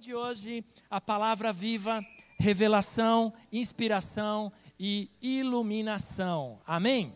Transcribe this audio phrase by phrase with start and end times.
[0.00, 2.00] De hoje, a palavra viva,
[2.38, 6.60] revelação, inspiração e iluminação.
[6.64, 7.12] Amém?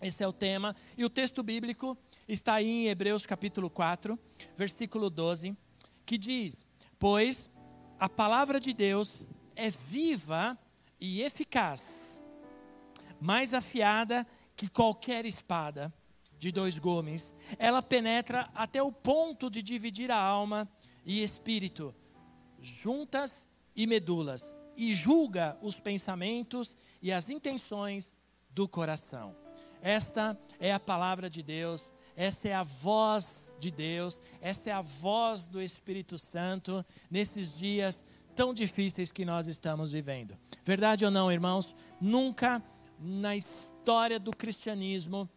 [0.00, 0.76] Esse é o tema.
[0.96, 4.16] E o texto bíblico está aí em Hebreus capítulo 4,
[4.56, 5.56] versículo 12,
[6.06, 6.64] que diz:
[7.00, 7.50] Pois
[7.98, 10.56] a palavra de Deus é viva
[11.00, 12.22] e eficaz,
[13.20, 15.92] mais afiada que qualquer espada
[16.38, 17.34] de dois gumes.
[17.58, 20.68] Ela penetra até o ponto de dividir a alma
[21.04, 21.94] e espírito,
[22.64, 28.14] juntas e medulas, e julga os pensamentos e as intenções
[28.50, 29.36] do coração.
[29.80, 34.80] Esta é a palavra de Deus, essa é a voz de Deus, essa é a
[34.80, 40.36] voz do Espírito Santo nesses dias tão difíceis que nós estamos vivendo.
[40.64, 41.74] Verdade ou não, irmãos?
[42.00, 42.62] Nunca
[42.98, 45.28] na história do cristianismo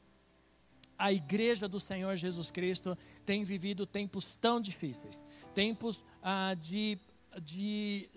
[0.98, 6.98] a igreja do Senhor Jesus Cristo tem vivido tempos tão difíceis, tempos ah, de,
[7.42, 8.10] de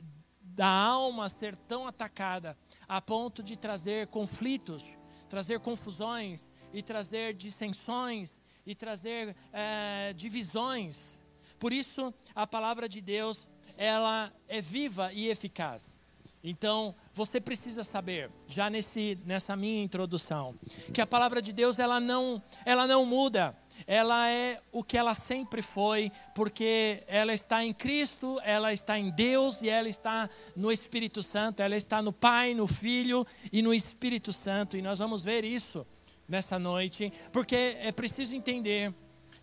[0.42, 2.56] da alma ser tão atacada
[2.88, 4.96] a ponto de trazer conflitos,
[5.28, 11.24] trazer confusões e trazer dissensões e trazer eh, divisões.
[11.58, 15.96] Por isso a palavra de Deus ela é viva e eficaz.
[16.42, 20.54] Então, você precisa saber, já nesse, nessa minha introdução,
[20.92, 23.54] que a palavra de Deus ela não, ela não muda.
[23.86, 29.10] Ela é o que ela sempre foi, porque ela está em Cristo, ela está em
[29.10, 33.74] Deus e ela está no Espírito Santo, ela está no Pai, no Filho e no
[33.74, 34.76] Espírito Santo.
[34.76, 35.86] E nós vamos ver isso
[36.28, 38.94] nessa noite, porque é preciso entender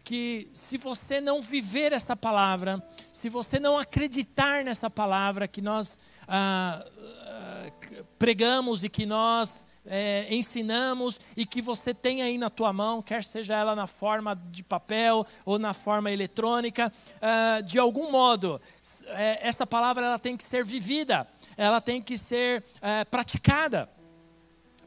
[0.08, 2.82] que se você não viver essa palavra,
[3.12, 6.82] se você não acreditar nessa palavra que nós ah,
[7.26, 7.72] ah,
[8.18, 13.24] pregamos e que nós é, ensinamos e que você tem aí na tua mão, quer
[13.24, 18.62] seja ela na forma de papel ou na forma eletrônica, ah, de algum modo,
[19.08, 23.90] é, essa palavra ela tem que ser vivida, ela tem que ser é, praticada,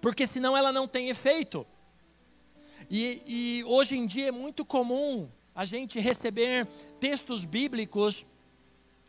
[0.00, 1.66] porque senão ela não tem efeito.
[2.90, 6.66] E, e hoje em dia é muito comum a gente receber
[6.98, 8.24] textos bíblicos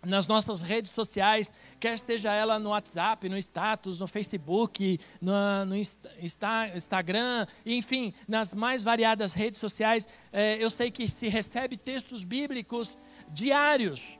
[0.05, 5.75] nas nossas redes sociais, quer seja ela no WhatsApp, no status, no Facebook, no, no
[5.75, 6.09] Insta,
[6.75, 12.97] Instagram, enfim, nas mais variadas redes sociais, é, eu sei que se recebe textos bíblicos
[13.29, 14.17] diários.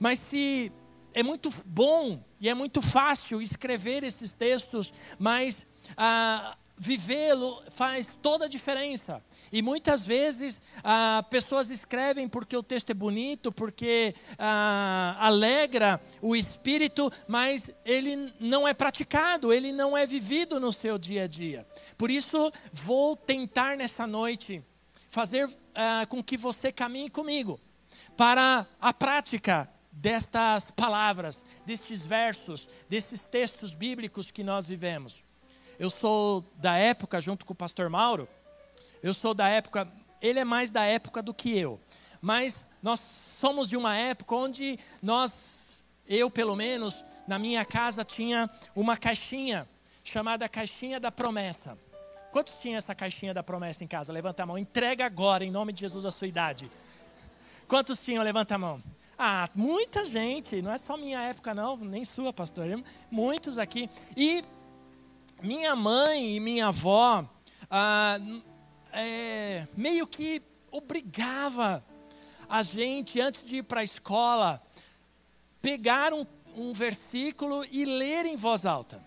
[0.00, 0.72] Mas se
[1.14, 5.66] é muito bom e é muito fácil escrever esses textos, mas
[5.96, 9.24] ah, vivê-lo faz toda a diferença.
[9.52, 16.34] E muitas vezes ah, pessoas escrevem porque o texto é bonito, porque ah, alegra o
[16.34, 21.64] espírito, mas ele não é praticado, ele não é vivido no seu dia a dia.
[21.96, 24.60] Por isso, vou tentar nessa noite
[25.08, 27.60] fazer ah, com que você caminhe comigo
[28.16, 35.22] para a prática destas palavras, destes versos, desses textos bíblicos que nós vivemos.
[35.82, 38.28] Eu sou da época, junto com o pastor Mauro,
[39.02, 39.88] eu sou da época,
[40.20, 41.80] ele é mais da época do que eu,
[42.20, 48.48] mas nós somos de uma época onde nós, eu pelo menos, na minha casa tinha
[48.76, 49.68] uma caixinha
[50.04, 51.76] chamada Caixinha da Promessa.
[52.30, 54.12] Quantos tinham essa caixinha da promessa em casa?
[54.12, 54.56] Levanta a mão.
[54.56, 56.70] Entrega agora, em nome de Jesus, a sua idade.
[57.66, 58.22] Quantos tinham?
[58.22, 58.80] Levanta a mão.
[59.18, 60.62] Ah, muita gente.
[60.62, 61.76] Não é só minha época, não.
[61.76, 62.66] Nem sua, pastor.
[63.10, 63.90] Muitos aqui.
[64.16, 64.42] E
[65.42, 67.28] minha mãe e minha avó
[67.70, 68.18] ah,
[68.92, 71.84] é, meio que obrigava
[72.48, 74.62] a gente, antes de ir para a escola,
[75.60, 79.02] pegar um, um versículo e ler em voz alta.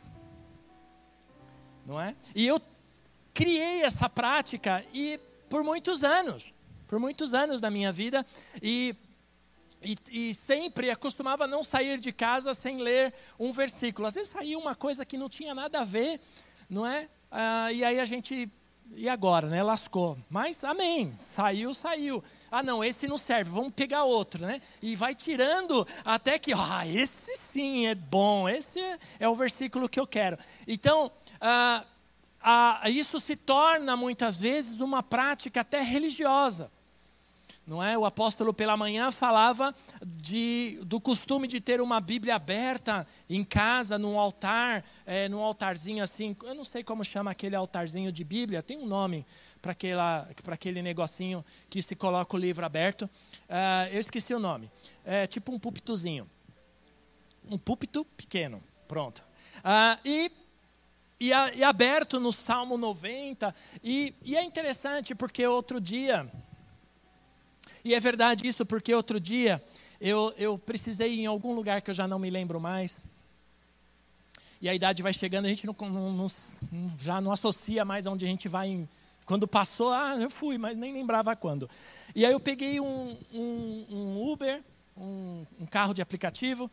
[1.85, 2.15] Não é?
[2.33, 2.59] E eu
[3.33, 6.51] criei essa prática e por muitos anos,
[6.87, 8.25] por muitos anos da minha vida,
[8.61, 8.95] e
[9.81, 14.07] e, e, sempre acostumava não sair de casa sem ler um versículo.
[14.07, 16.19] Às vezes saía uma coisa que não tinha nada a ver,
[16.69, 17.07] não é?
[17.31, 18.49] Ah, e aí a gente,
[18.95, 19.61] e agora, né?
[19.61, 20.17] Lascou.
[20.29, 22.23] Mas amém, saiu, saiu.
[22.49, 24.61] Ah, não, esse não serve, vamos pegar outro, né?
[24.81, 28.79] E vai tirando até que, ah, esse sim é bom, esse
[29.19, 30.37] é, o versículo que eu quero.
[30.67, 31.85] Então, ah,
[32.41, 36.71] a, isso se torna muitas vezes uma prática até religiosa.
[37.65, 37.97] Não é?
[37.97, 39.73] O apóstolo pela manhã falava
[40.05, 46.03] de, do costume de ter uma Bíblia aberta em casa, num altar, é, num altarzinho
[46.03, 46.35] assim.
[46.43, 49.25] Eu não sei como chama aquele altarzinho de Bíblia, tem um nome
[49.61, 49.73] para
[50.53, 53.09] aquele negocinho que se coloca o livro aberto.
[53.49, 54.69] Uh, eu esqueci o nome.
[55.03, 56.29] É tipo um púlpitozinho.
[57.49, 58.61] Um púlpito pequeno.
[58.87, 59.23] Pronto.
[59.59, 60.31] Uh, e
[61.19, 63.55] e, e, aberto no Salmo 90.
[63.83, 66.29] E, e, é interessante porque outro dia,
[67.85, 69.63] e é verdade isso, porque outro dia
[70.01, 72.99] eu, eu precisei ir em algum lugar que eu já não me lembro mais.
[74.59, 76.27] E a idade vai chegando, a gente não, não, não,
[76.99, 78.69] já não associa mais aonde a gente vai.
[78.69, 78.89] Em,
[79.23, 81.69] quando passou, ah, eu fui, mas nem lembrava quando.
[82.15, 84.63] E aí eu peguei um, um, um Uber,
[84.97, 86.71] um, um, carro de aplicativo,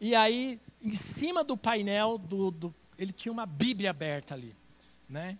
[0.00, 4.56] e aí em cima do painel, do, do, ele tinha uma Bíblia aberta ali.
[5.06, 5.36] Né?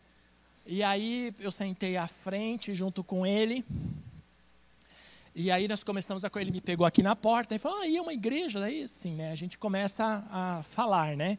[0.67, 3.65] E aí eu sentei à frente junto com ele.
[5.35, 8.01] E aí nós começamos a ele me pegou aqui na porta e falou: "Ah, é
[8.01, 9.33] uma igreja daí, sim, né?
[9.33, 11.39] A gente começa a, a falar, né?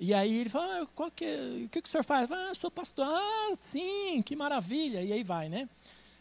[0.00, 1.24] E aí ele falou: ah, qual que,
[1.66, 2.30] o que, que o senhor faz?
[2.30, 3.06] Ah, sou pastor.
[3.06, 5.02] Ah, sim, que maravilha.
[5.02, 5.68] E aí vai, né?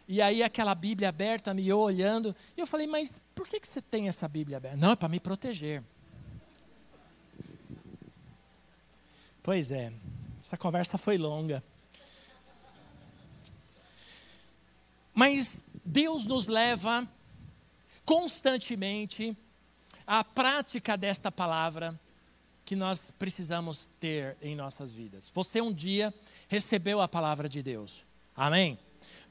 [0.05, 2.35] E aí aquela Bíblia aberta me olhando.
[2.57, 4.75] E eu falei: mas por que, que você tem essa Bíblia aberta?
[4.75, 5.81] Não, é para me proteger.
[9.41, 9.93] Pois é,
[10.41, 11.63] essa conversa foi longa.
[15.13, 17.07] Mas Deus nos leva
[18.05, 19.35] constantemente
[20.05, 21.99] à prática desta palavra
[22.65, 25.29] que nós precisamos ter em nossas vidas.
[25.33, 26.13] Você um dia
[26.47, 28.05] recebeu a palavra de Deus.
[28.35, 28.77] Amém?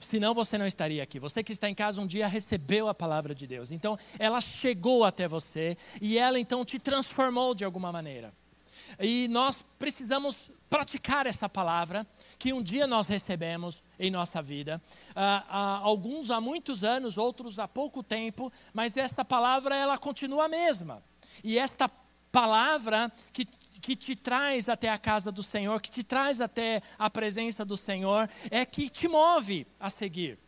[0.00, 1.18] Senão você não estaria aqui.
[1.18, 3.70] Você que está em casa um dia recebeu a palavra de Deus.
[3.70, 8.32] Então, ela chegou até você e ela então te transformou de alguma maneira.
[9.00, 12.06] E nós precisamos praticar essa palavra
[12.38, 14.80] que um dia nós recebemos em nossa vida.
[15.14, 20.48] Ah, alguns há muitos anos, outros há pouco tempo, mas esta palavra ela continua a
[20.48, 21.02] mesma.
[21.42, 21.90] E esta
[22.30, 23.46] palavra que
[23.80, 27.76] que te traz até a casa do Senhor, que te traz até a presença do
[27.76, 30.38] Senhor, é que te move a seguir.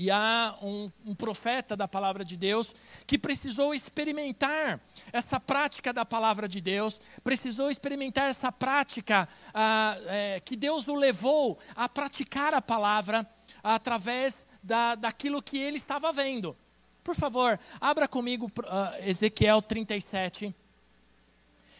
[0.00, 2.74] E há um, um, profeta da palavra de Deus
[3.06, 4.80] que precisou experimentar
[5.12, 10.94] essa prática da palavra de Deus, precisou experimentar essa prática ah, é, que Deus o
[10.94, 13.28] levou a praticar a palavra
[13.62, 16.56] através da, daquilo que ele estava vendo.
[17.04, 20.54] Por favor, abra comigo uh, Ezequiel 37.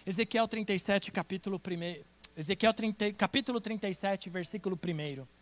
[0.04, 2.04] Ezequiel 37, capítulo 1.
[2.36, 5.39] Ezequiel 30, capítulo 37, versículo 1.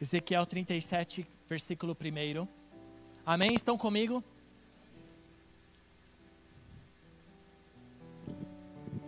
[0.00, 2.46] Ezequiel 37, versículo 1.
[3.26, 3.52] Amém?
[3.52, 4.22] Estão comigo?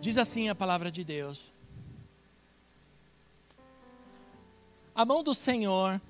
[0.00, 1.52] Diz assim a palavra de Deus:
[4.92, 6.00] A mão do Senhor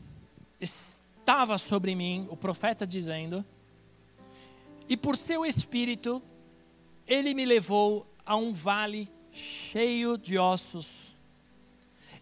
[0.58, 3.44] estava sobre mim, o profeta dizendo,
[4.88, 6.22] e por seu espírito
[7.06, 11.19] ele me levou a um vale cheio de ossos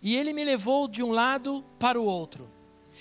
[0.02, 2.48] e ele me levou de um lado para o outro.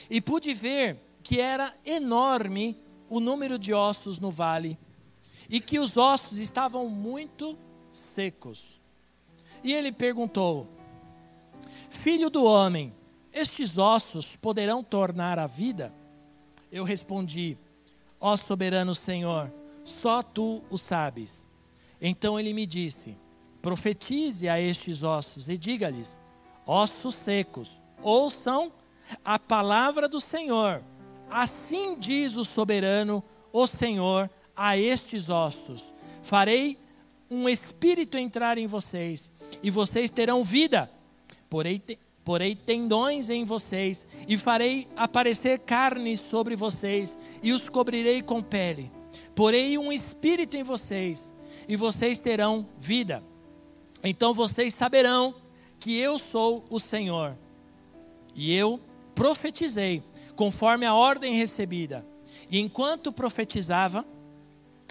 [0.10, 2.80] E pude ver que era enorme
[3.10, 4.78] o número de ossos no vale,
[5.50, 7.58] e que os ossos estavam muito
[7.92, 8.80] secos.
[9.64, 10.68] E ele perguntou:
[11.90, 12.94] Filho do homem,
[13.34, 15.94] estes ossos poderão tornar a vida?
[16.72, 17.58] Eu respondi:
[18.20, 19.52] Ó soberano Senhor,
[19.84, 21.46] só tu o sabes.
[22.02, 23.18] Então ele me disse:
[23.62, 26.22] Profetize a estes ossos e diga-lhes:
[26.68, 28.72] ossos secos, ouçam
[29.24, 30.84] a palavra do Senhor.
[31.30, 36.78] Assim diz o soberano, o Senhor, a estes ossos: Farei
[37.32, 39.32] um espírito entrar em vocês,
[39.64, 40.92] e vocês terão vida.
[41.50, 48.22] Porém, te, porei tendões em vocês, e farei aparecer carne sobre vocês, e os cobrirei
[48.22, 48.92] com pele.
[49.36, 51.34] Porei um espírito em vocês,
[51.68, 53.24] e vocês terão vida.
[54.04, 55.36] Então vocês saberão
[55.80, 57.38] que eu sou o Senhor.
[58.36, 58.80] E eu
[59.16, 60.04] profetizei,
[60.36, 62.06] conforme a ordem recebida.
[62.50, 64.06] E enquanto profetizava,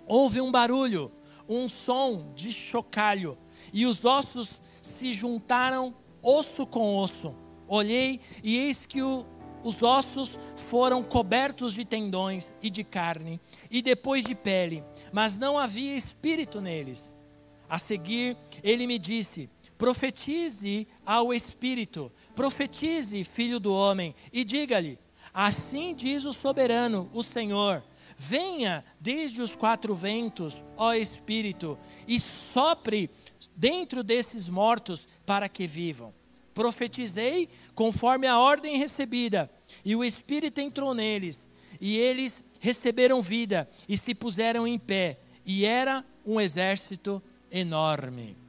[0.09, 1.13] houve um barulho,
[1.49, 3.39] um som de chocalho,
[3.73, 7.35] e os ossos se juntaram osso com osso.
[7.69, 9.25] Olhei e eis que o,
[9.63, 13.41] os ossos foram cobertos de tendões e de carne,
[13.71, 17.15] e depois de pele, mas não havia espírito neles.
[17.69, 24.99] A seguir, ele me disse: profetize ao Espírito, profetize, filho do homem, e diga-lhe:
[25.33, 27.85] Assim diz o soberano, o Senhor:
[28.17, 31.79] Venha desde os quatro ventos, ó Espírito,
[32.09, 33.11] e sopre
[33.55, 36.15] dentro desses mortos para que vivam.
[36.55, 39.51] Profetizei conforme a ordem recebida,
[39.85, 41.47] e o Espírito entrou neles,
[41.79, 48.46] e eles receberam vida e se puseram em pé, e era um exército enorme.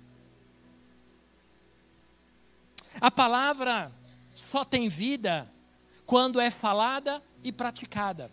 [3.00, 3.92] A palavra
[4.34, 5.52] só tem vida
[6.06, 8.32] quando é falada e praticada.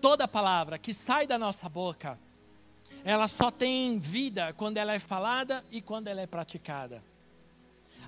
[0.00, 2.18] Toda palavra que sai da nossa boca,
[3.04, 7.02] ela só tem vida quando ela é falada e quando ela é praticada.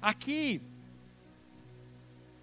[0.00, 0.60] Aqui,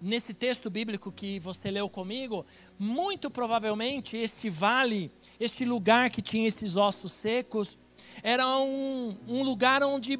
[0.00, 2.44] nesse texto bíblico que você leu comigo,
[2.78, 7.78] muito provavelmente esse vale, este lugar que tinha esses ossos secos,
[8.22, 10.18] era um, um lugar onde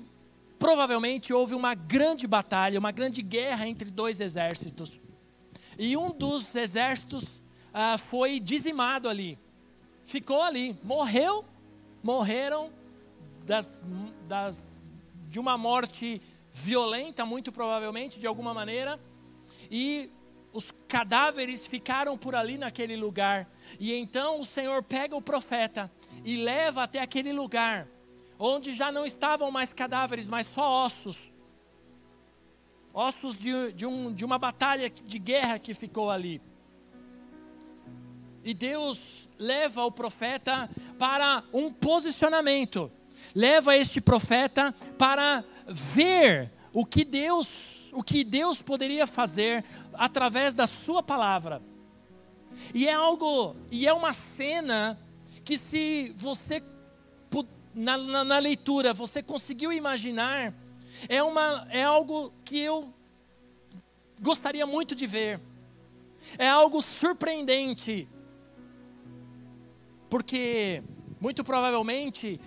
[0.61, 5.00] provavelmente houve uma grande batalha, uma grande guerra entre dois exércitos.
[5.79, 9.38] E um dos exércitos ah, foi dizimado ali,
[10.05, 11.47] ficou ali, morreu,
[12.02, 12.71] morreram
[13.47, 13.83] das,
[14.29, 14.87] das,
[15.31, 16.21] de uma morte
[16.52, 19.00] violenta, muito provavelmente, de alguma maneira,
[19.71, 20.12] e
[20.52, 23.49] os cadáveres ficaram por ali naquele lugar.
[23.79, 25.90] E então o Senhor pega o profeta
[26.23, 27.88] e leva até aquele lugar
[28.43, 31.31] onde já não estavam mais cadáveres, mas só ossos.
[32.93, 36.41] Ossos de, de, um, de uma batalha de guerra que ficou ali.
[38.43, 42.91] E Deus leva o profeta para um posicionamento,
[43.35, 50.67] leva este profeta para ver o que Deus, o que Deus poderia fazer através da
[50.67, 51.61] sua palavra.
[52.75, 54.99] E é algo, e é uma cena
[55.45, 56.63] que se você
[57.75, 60.53] na, na, na leitura, você conseguiu imaginar?
[61.09, 62.93] É, uma, é algo que eu
[64.21, 65.41] gostaria muito de ver.
[66.37, 68.09] É algo surpreendente.
[70.09, 70.83] Porque,
[71.21, 72.41] muito provavelmente,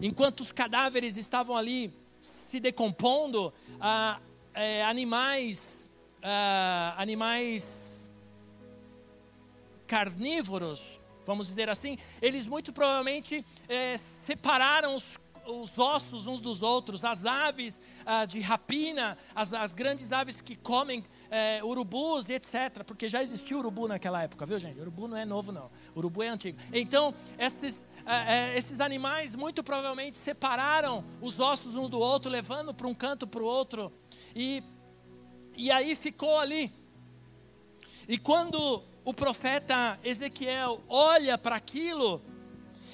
[0.00, 4.18] enquanto os cadáveres estavam ali se decompondo, ah,
[4.52, 5.88] é, animais,
[6.22, 8.10] ah, animais
[9.86, 17.04] carnívoros vamos dizer assim, eles muito provavelmente é, separaram os, os, ossos uns dos outros,
[17.04, 22.84] as aves ah, de rapina, as, as, grandes aves que comem é, urubus e etc.
[22.86, 24.78] Porque já existia urubu naquela época, viu gente?
[24.80, 25.70] Urubu não é novo, não.
[25.94, 26.58] Urubu é antigo.
[26.72, 32.86] Então, esses, é, esses animais muito provavelmente separaram os ossos um do outro, levando para
[32.86, 33.92] um canto para o outro.
[34.34, 34.62] E,
[35.56, 36.72] e aí ficou ali.
[38.08, 42.20] E quando o profeta Ezequiel olha para aquilo,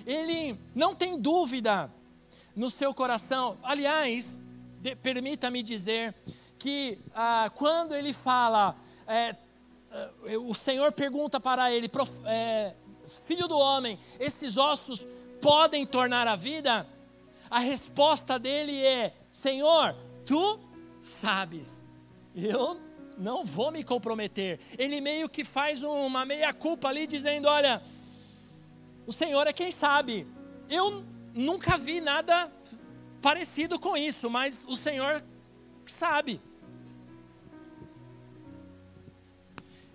[0.05, 1.91] ele não tem dúvida
[2.55, 3.57] no seu coração.
[3.63, 4.39] Aliás,
[5.03, 6.15] permita-me dizer
[6.59, 8.77] que ah, quando ele fala,
[9.07, 9.35] é,
[10.27, 11.91] é, o Senhor pergunta para ele,
[12.27, 12.75] é,
[13.25, 15.09] filho do homem, esses ossos
[15.41, 16.87] podem tornar a vida?
[17.49, 20.61] A resposta dele é: Senhor, tu
[21.01, 21.83] sabes.
[22.37, 22.79] Eu
[23.19, 24.59] não vou me comprometer.
[24.79, 27.83] Ele meio que faz uma meia-culpa ali, dizendo: Olha,
[29.07, 30.27] o Senhor é quem sabe.
[30.69, 31.05] Eu
[31.35, 32.51] nunca vi nada
[33.21, 35.23] parecido com isso, mas o Senhor
[35.87, 36.41] sabe.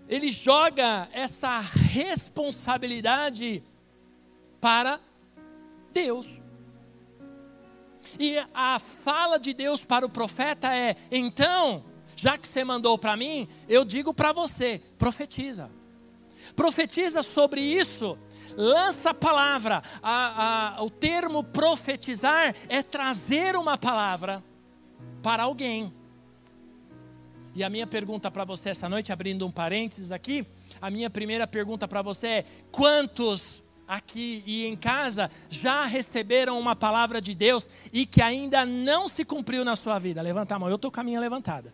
[0.08, 3.62] Ele joga essa responsabilidade
[4.60, 4.98] para
[5.92, 6.40] Deus.
[8.18, 11.84] E a fala de Deus para o profeta é: então,
[12.18, 15.70] já que você mandou para mim, eu digo para você: profetiza.
[16.56, 18.18] Profetiza sobre isso,
[18.56, 19.80] lança a palavra.
[20.02, 24.42] A, a, o termo profetizar é trazer uma palavra
[25.22, 25.94] para alguém.
[27.54, 30.44] E a minha pergunta para você essa noite, abrindo um parênteses aqui,
[30.80, 36.74] a minha primeira pergunta para você é: quantos aqui e em casa já receberam uma
[36.74, 40.20] palavra de Deus e que ainda não se cumpriu na sua vida?
[40.20, 41.72] Levanta a mão, eu estou com a minha levantada.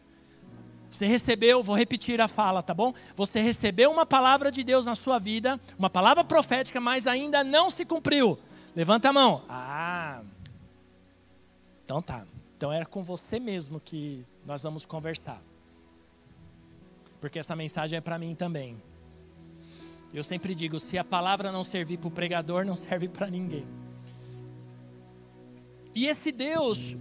[0.94, 2.94] Você recebeu, vou repetir a fala, tá bom?
[3.16, 7.68] Você recebeu uma palavra de Deus na sua vida, uma palavra profética, mas ainda não
[7.68, 8.38] se cumpriu.
[8.76, 9.42] Levanta a mão.
[9.48, 10.22] Ah.
[11.84, 12.24] Então tá.
[12.56, 15.42] Então era com você mesmo que nós vamos conversar.
[17.20, 18.80] Porque essa mensagem é para mim também.
[20.12, 23.66] Eu sempre digo: se a palavra não servir para o pregador, não serve para ninguém.
[25.92, 26.96] E esse Deus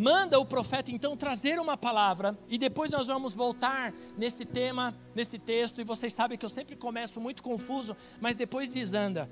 [0.00, 5.38] manda o profeta então trazer uma palavra, e depois nós vamos voltar nesse tema, nesse
[5.38, 9.30] texto, e vocês sabem que eu sempre começo muito confuso, mas depois desanda.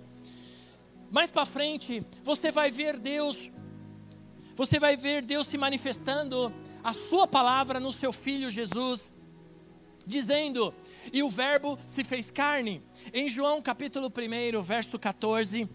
[1.10, 3.50] Mais para frente, você vai ver Deus,
[4.54, 6.52] você vai ver Deus se manifestando
[6.84, 9.14] a sua palavra no seu filho Jesus.
[10.06, 10.74] dizendo:
[11.12, 12.82] E o Verbo se fez carne.
[13.12, 15.68] Em João capítulo 1, verso 14.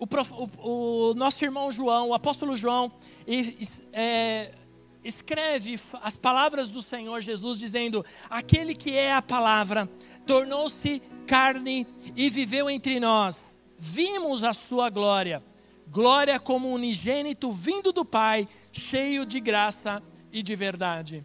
[0.00, 2.90] O, o, o nosso irmão João, o apóstolo João,
[3.92, 4.50] é,
[5.04, 9.86] escreve as palavras do Senhor Jesus, dizendo: Aquele que é a palavra
[10.26, 13.60] tornou-se carne e viveu entre nós.
[13.78, 15.42] Vimos a sua glória,
[15.86, 20.02] glória como unigênito vindo do Pai, cheio de graça
[20.32, 21.24] e de verdade.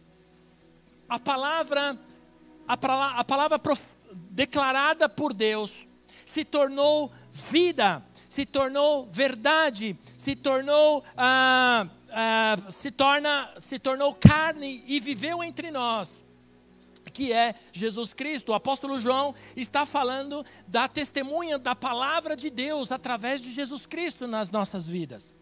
[1.07, 1.97] A palavra,
[2.67, 2.73] a,
[3.19, 3.95] a palavra prof,
[4.29, 5.87] declarada por Deus
[6.25, 8.03] se tornou vida,
[8.35, 15.71] se tornou verdade, se tornou ah, ah, se torna se tornou carne e viveu entre
[15.71, 16.21] nós
[17.13, 18.51] que é Jesus Cristo.
[18.51, 24.27] O apóstolo João está falando da testemunha da palavra de Deus através de Jesus Cristo
[24.27, 25.33] nas nossas vidas.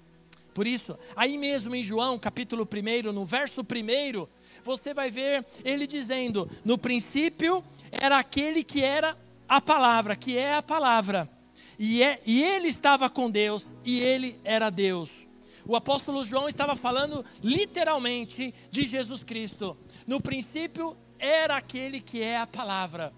[0.53, 4.27] Por isso, aí mesmo em João, capítulo 1, no verso 1,
[4.63, 9.17] você vai ver ele dizendo: No princípio era aquele que era
[9.49, 11.32] a palavra, que é a palavra.
[11.77, 15.27] E, é, e ele estava com Deus, e ele era Deus.
[15.65, 19.77] O apóstolo João estava falando literalmente de Jesus Cristo.
[20.05, 23.13] No princípio era aquele que é a palavra,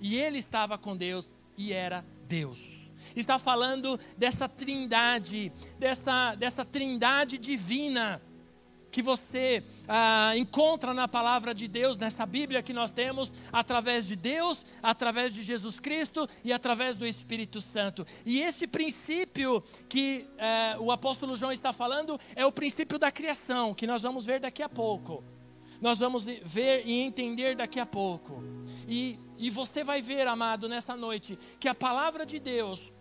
[0.00, 7.38] e ele estava com Deus e era Deus está falando dessa trindade, dessa, dessa trindade
[7.38, 8.20] divina
[8.96, 14.16] que você ah, encontra na palavra de Deus, nessa Bíblia que nós temos, através de
[14.16, 18.06] Deus, através de Jesus Cristo e através do Espírito Santo.
[18.24, 23.74] E esse princípio que eh, o apóstolo João está falando é o princípio da criação,
[23.74, 25.22] que nós vamos ver daqui a pouco.
[25.78, 28.42] Nós vamos ver e entender daqui a pouco.
[28.88, 32.94] E, e você vai ver, amado, nessa noite, que a palavra de Deus,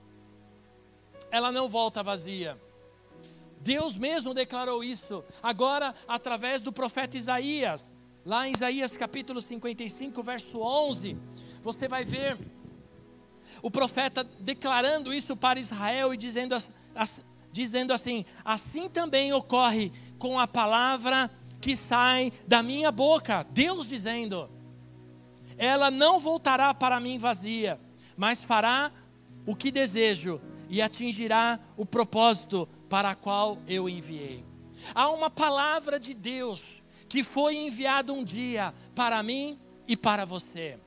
[1.32, 2.65] ela não volta vazia.
[3.66, 7.98] Deus mesmo declarou isso, agora através do profeta Isaías.
[8.24, 11.18] Lá em Isaías capítulo 55, verso 11,
[11.64, 12.38] você vai ver
[13.64, 16.56] o profeta declarando isso para Israel e dizendo,
[17.52, 23.48] dizendo assim: Assim também ocorre com a palavra que sai da minha boca.
[23.50, 24.48] Deus dizendo:
[25.58, 27.82] Ela não voltará para mim vazia,
[28.16, 28.92] mas fará
[29.44, 34.46] o que desejo e atingirá o propósito para a qual eu enviei.
[34.94, 40.80] Há uma palavra de Deus que foi enviada um dia para mim e para você.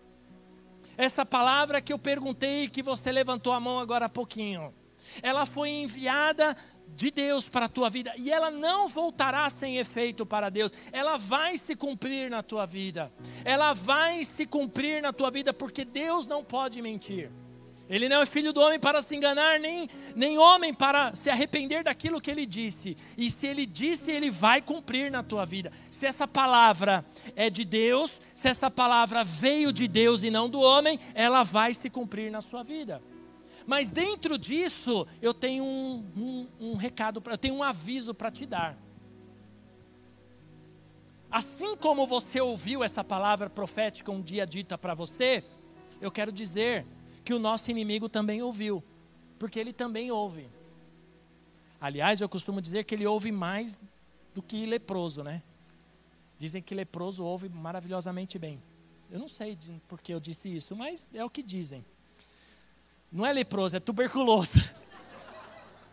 [0.97, 4.75] Essa palavra que eu perguntei que você levantou a mão agora há pouquinho,
[5.23, 6.57] ela foi enviada
[6.97, 10.73] de Deus para a tua vida e ela não voltará sem efeito para Deus.
[10.91, 13.13] Ela vai se cumprir na tua vida.
[13.45, 17.31] Ela vai se cumprir na tua vida porque Deus não pode mentir.
[17.89, 21.83] Ele não é filho do homem para se enganar, nem, nem homem para se arrepender
[21.83, 22.97] daquilo que ele disse.
[23.17, 25.73] E se ele disse, ele vai cumprir na tua vida.
[25.91, 30.61] Se essa palavra é de Deus, se essa palavra veio de Deus e não do
[30.61, 33.03] homem, ela vai se cumprir na sua vida.
[33.67, 38.45] Mas dentro disso, eu tenho um, um, um recado, eu tenho um aviso para te
[38.45, 38.77] dar.
[41.31, 45.45] Assim como você ouviu essa palavra profética um dia dita para você,
[46.01, 46.87] eu quero dizer
[47.29, 48.83] que o nosso inimigo também ouviu,
[49.39, 50.49] porque ele também ouve.
[51.79, 53.83] Aliás, eu costumo dizer que ele ouve mais
[54.33, 55.43] do que leproso, né?
[56.39, 58.63] Dizem que leproso ouve maravilhosamente bem.
[59.11, 61.85] Eu não sei porque eu disse isso, mas é o que dizem.
[63.13, 64.61] Não é leproso, é tuberculoso.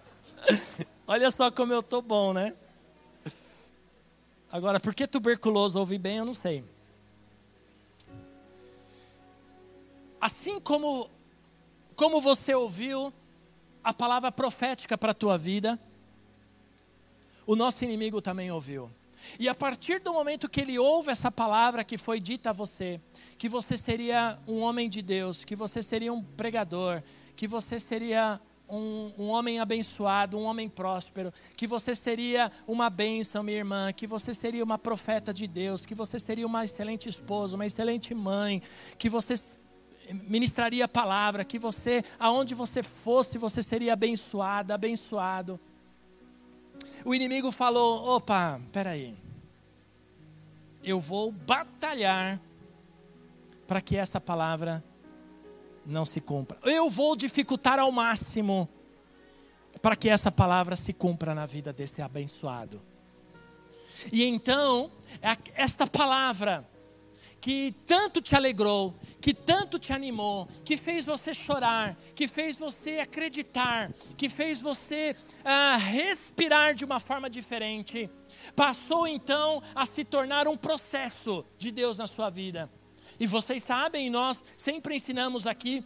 [1.05, 2.55] Olha só como eu tô bom, né?
[4.49, 6.63] Agora, por que tuberculoso ouve bem, eu não sei.
[10.21, 11.13] Assim como
[11.95, 13.13] como você ouviu
[13.83, 15.79] a palavra profética para a tua vida,
[17.45, 18.89] o nosso inimigo também ouviu.
[19.39, 22.99] E a partir do momento que ele ouve essa palavra que foi dita a você,
[23.37, 27.01] que você seria um homem de Deus, que você seria um pregador,
[27.35, 33.43] que você seria um, um, homem abençoado, um homem próspero, que você seria uma bênção,
[33.43, 37.55] minha irmã, que você seria uma profeta de Deus, que você seria uma excelente esposa,
[37.55, 38.61] uma excelente mãe,
[38.97, 39.35] que você
[40.13, 45.59] ministraria a palavra, que você, aonde você fosse, você seria abençoada, abençoado.
[47.03, 49.15] O inimigo falou: opa, peraí,
[50.83, 52.39] eu vou batalhar
[53.67, 54.83] para que essa palavra
[55.85, 56.57] não se cumpra.
[56.63, 58.67] Eu vou dificultar ao máximo
[59.81, 62.81] para que essa palavra se cumpra na vida desse abençoado.
[64.11, 64.91] E então,
[65.55, 66.67] esta palavra
[67.45, 72.97] que tanto te alegrou, que tanto te animou, que fez você chorar, que fez você
[72.97, 78.09] acreditar, que fez você ah, respirar de uma forma diferente,
[78.55, 82.67] passou então a se tornar um processo de Deus na sua vida.
[83.19, 85.85] E vocês sabem, nós sempre ensinamos aqui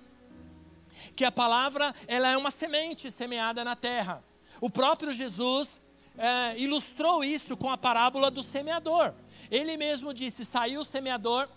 [1.14, 4.24] que a palavra ela é uma semente semeada na terra.
[4.62, 5.82] O próprio Jesus
[6.18, 9.14] é, ilustrou isso com a parábola do semeador.
[9.50, 11.48] Ele mesmo disse: saiu o semeador,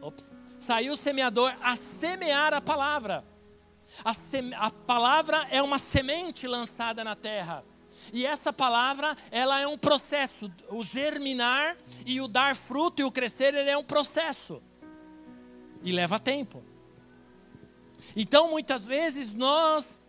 [0.00, 3.24] ops, saiu o semeador a semear a palavra.
[4.04, 7.64] A, seme, a palavra é uma semente lançada na terra.
[8.12, 10.52] E essa palavra, ela é um processo.
[10.68, 14.62] O germinar e o dar fruto e o crescer, ele é um processo.
[15.82, 16.62] E leva tempo.
[18.14, 20.00] Então, muitas vezes, nós,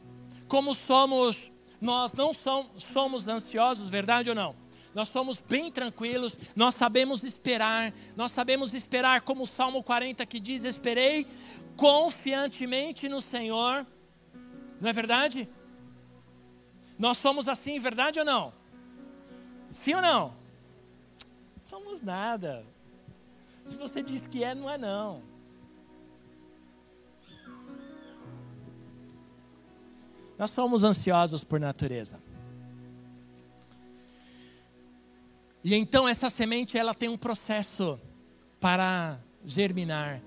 [0.48, 4.56] como somos, nós não somos, somos ansiosos, verdade ou não?
[4.98, 10.40] Nós somos bem tranquilos, nós sabemos esperar, nós sabemos esperar, como o Salmo 40 que
[10.40, 11.28] diz: Esperei
[11.76, 13.86] confiantemente no Senhor,
[14.82, 15.48] não é verdade?
[16.98, 18.52] Nós somos assim, verdade ou não?
[19.70, 20.34] Sim ou não?
[21.64, 22.66] Somos nada.
[23.68, 25.22] Se você diz que é, não é não.
[30.40, 32.20] Nós somos ansiosos por natureza.
[35.64, 38.00] E então essa semente ela tem um processo
[38.60, 40.22] para germinar.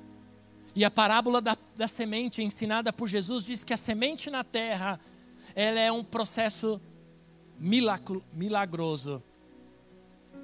[0.75, 5.01] E a parábola da, da semente ensinada por Jesus diz que a semente na terra
[5.55, 6.81] ela é um processo
[7.59, 9.23] milagro, milagroso.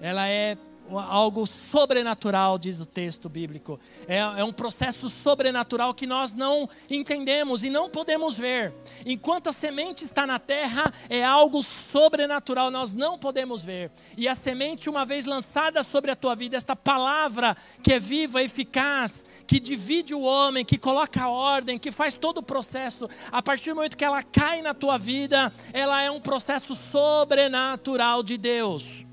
[0.00, 0.58] Ela é
[0.94, 3.80] algo sobrenatural, diz o texto bíblico.
[4.06, 8.72] É, é, um processo sobrenatural que nós não entendemos e não podemos ver.
[9.04, 13.90] Enquanto a semente está na terra, é algo sobrenatural, nós não podemos ver.
[14.16, 18.42] E a semente, uma vez lançada sobre a tua vida, esta palavra que é viva,
[18.42, 23.70] eficaz, que divide o homem, que coloca ordem, que faz todo o processo, a partir
[23.70, 29.05] do momento que ela cai na tua vida, ela é um processo sobrenatural de Deus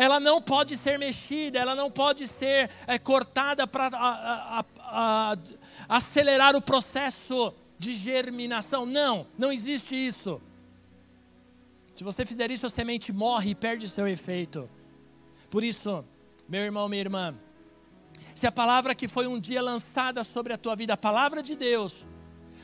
[0.00, 4.64] ela não pode ser mexida, ela não pode ser é, cortada para
[5.86, 8.86] acelerar o processo de germinação.
[8.86, 10.40] Não, não existe isso.
[11.94, 14.70] Se você fizer isso, a semente morre e perde seu efeito.
[15.50, 16.02] Por isso,
[16.48, 17.34] meu irmão, minha irmã,
[18.34, 21.54] se a palavra que foi um dia lançada sobre a tua vida, a palavra de
[21.54, 22.06] Deus,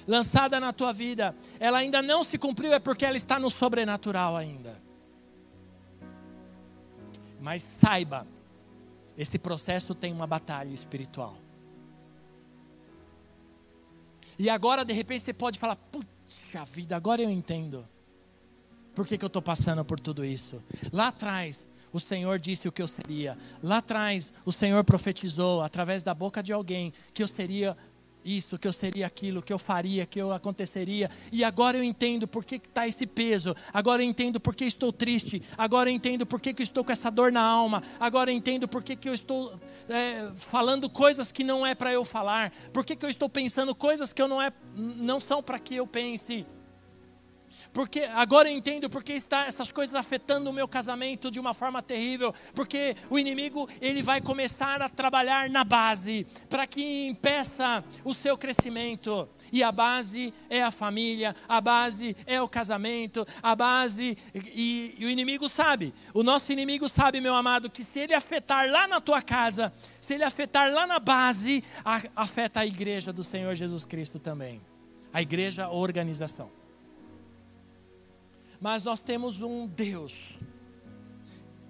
[0.07, 4.35] lançada na tua vida, ela ainda não se cumpriu, é porque ela está no sobrenatural
[4.35, 4.86] ainda.
[7.40, 8.27] Mas saiba,
[9.16, 11.37] esse processo tem uma batalha espiritual.
[14.38, 17.87] E agora, de repente, você pode falar: puxa vida, agora eu entendo.
[18.94, 20.62] Por que, que eu estou passando por tudo isso?
[20.90, 23.38] Lá atrás, o Senhor disse o que eu seria.
[23.62, 27.77] Lá atrás, o Senhor profetizou através da boca de alguém que eu seria
[28.26, 31.08] isso, que eu seria aquilo, que eu faria, que eu aconteceria.
[31.30, 33.54] E agora eu entendo por que está esse peso.
[33.72, 35.42] Agora eu entendo por que estou triste.
[35.56, 37.82] Agora eu entendo por que, que estou com essa dor na alma.
[38.00, 39.58] Agora eu entendo por que, que eu estou
[39.88, 42.52] é, falando coisas que não é para eu falar.
[42.72, 45.76] Por que, que eu estou pensando coisas que eu não, é, não são para que
[45.76, 46.44] eu pense.
[47.76, 51.82] Porque agora eu entendo porque está essas coisas afetando o meu casamento de uma forma
[51.82, 58.14] terrível, porque o inimigo ele vai começar a trabalhar na base para que impeça o
[58.14, 59.28] seu crescimento.
[59.52, 65.04] E a base é a família, a base é o casamento, a base e, e
[65.04, 65.92] o inimigo sabe.
[66.14, 70.14] O nosso inimigo sabe, meu amado, que se ele afetar lá na tua casa, se
[70.14, 74.62] ele afetar lá na base, a, afeta a igreja do Senhor Jesus Cristo também.
[75.12, 76.50] A igreja, a organização.
[78.66, 80.40] Mas nós temos um Deus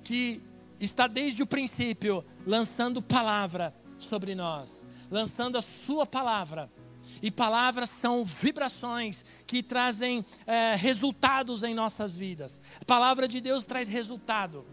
[0.02, 0.40] que
[0.80, 6.72] está desde o princípio lançando palavra sobre nós, lançando a Sua palavra.
[7.20, 12.62] E palavras são vibrações que trazem é, resultados em nossas vidas.
[12.80, 14.64] A palavra de Deus traz resultado.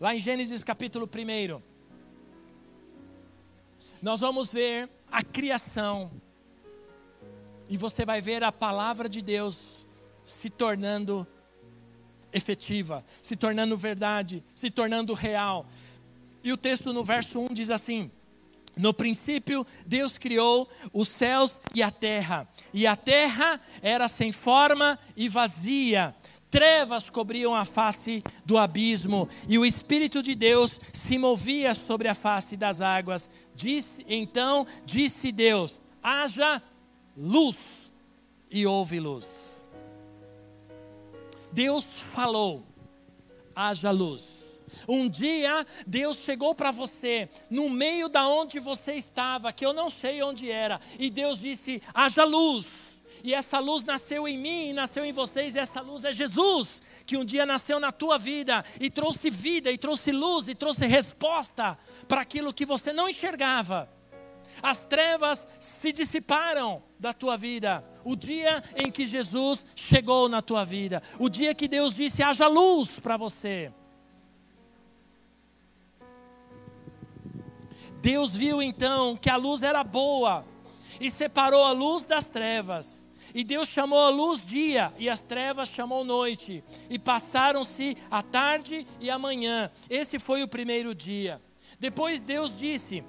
[0.00, 1.62] Lá em Gênesis capítulo 1,
[4.02, 6.10] nós vamos ver a criação.
[7.68, 9.85] E você vai ver a palavra de Deus
[10.26, 11.26] se tornando
[12.32, 15.66] efetiva, se tornando verdade, se tornando real.
[16.44, 18.10] E o texto no verso 1 diz assim:
[18.76, 24.98] No princípio, Deus criou os céus e a terra, e a terra era sem forma
[25.16, 26.14] e vazia.
[26.50, 32.14] Trevas cobriam a face do abismo, e o Espírito de Deus se movia sobre a
[32.14, 33.30] face das águas.
[33.54, 36.62] Disse, então disse Deus: haja
[37.16, 37.92] luz,
[38.50, 39.45] e houve luz.
[41.56, 42.66] Deus falou:
[43.54, 44.60] haja luz.
[44.86, 49.88] Um dia Deus chegou para você, no meio da onde você estava, que eu não
[49.88, 53.02] sei onde era, e Deus disse: haja luz.
[53.24, 56.82] E essa luz nasceu em mim e nasceu em vocês, e essa luz é Jesus,
[57.06, 60.86] que um dia nasceu na tua vida e trouxe vida, e trouxe luz, e trouxe
[60.86, 63.95] resposta para aquilo que você não enxergava.
[64.62, 67.84] As trevas se dissiparam da tua vida.
[68.04, 72.46] O dia em que Jesus chegou na tua vida, o dia que Deus disse: haja
[72.46, 73.72] luz para você.
[78.00, 80.44] Deus viu então que a luz era boa
[81.00, 83.08] e separou a luz das trevas.
[83.34, 86.64] E Deus chamou a luz dia e as trevas chamou noite.
[86.88, 89.70] E passaram-se a tarde e a manhã.
[89.90, 91.42] Esse foi o primeiro dia.
[91.78, 93.04] Depois Deus disse: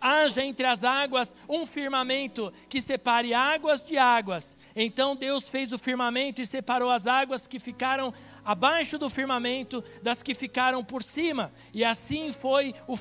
[0.00, 4.56] haja entre as águas um firmamento que separe águas de águas.
[4.74, 8.12] Então Deus fez o firmamento e separou as águas que ficaram
[8.44, 11.52] abaixo do firmamento das que ficaram por cima.
[11.72, 12.96] E assim foi o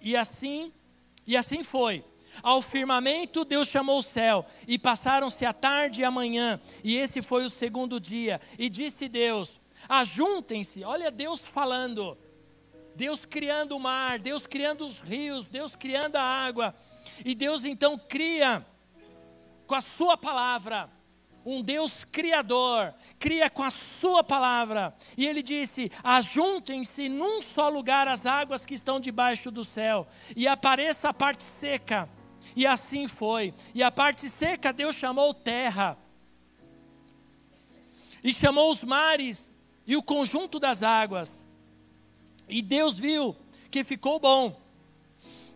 [0.00, 0.72] e assim,
[1.26, 2.04] e assim foi.
[2.42, 7.20] Ao firmamento Deus chamou o céu, e passaram-se a tarde e a manhã, e esse
[7.20, 8.40] foi o segundo dia.
[8.58, 12.16] E disse Deus: Ajuntem-se, olha Deus falando,
[12.98, 16.74] Deus criando o mar, Deus criando os rios, Deus criando a água,
[17.24, 18.66] e Deus então cria
[19.68, 20.90] com a Sua palavra
[21.46, 24.94] um Deus criador, cria com a sua palavra.
[25.16, 30.06] E ele disse: Ajuntem-se num só lugar as águas que estão debaixo do céu,
[30.36, 32.06] e apareça a parte seca.
[32.54, 33.54] E assim foi.
[33.74, 35.96] E a parte seca Deus chamou terra.
[38.22, 39.50] E chamou os mares
[39.86, 41.46] e o conjunto das águas.
[42.48, 43.36] E Deus viu
[43.70, 44.60] que ficou bom.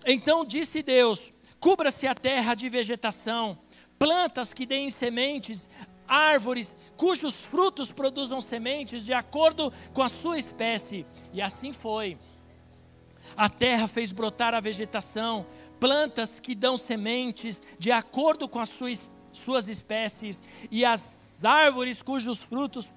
[0.07, 3.59] Então disse Deus: Cubra-se a terra de vegetação,
[3.99, 5.71] plantas que deem sementes,
[6.07, 11.07] árvores cujos frutos produzam sementes de acordo com a sua espécie.
[11.33, 12.19] E assim foi.
[13.37, 15.47] A terra fez brotar a vegetação,
[15.81, 22.43] plantas que dão sementes de acordo com as suas, suas espécies, e as árvores cujos
[22.43, 22.93] frutos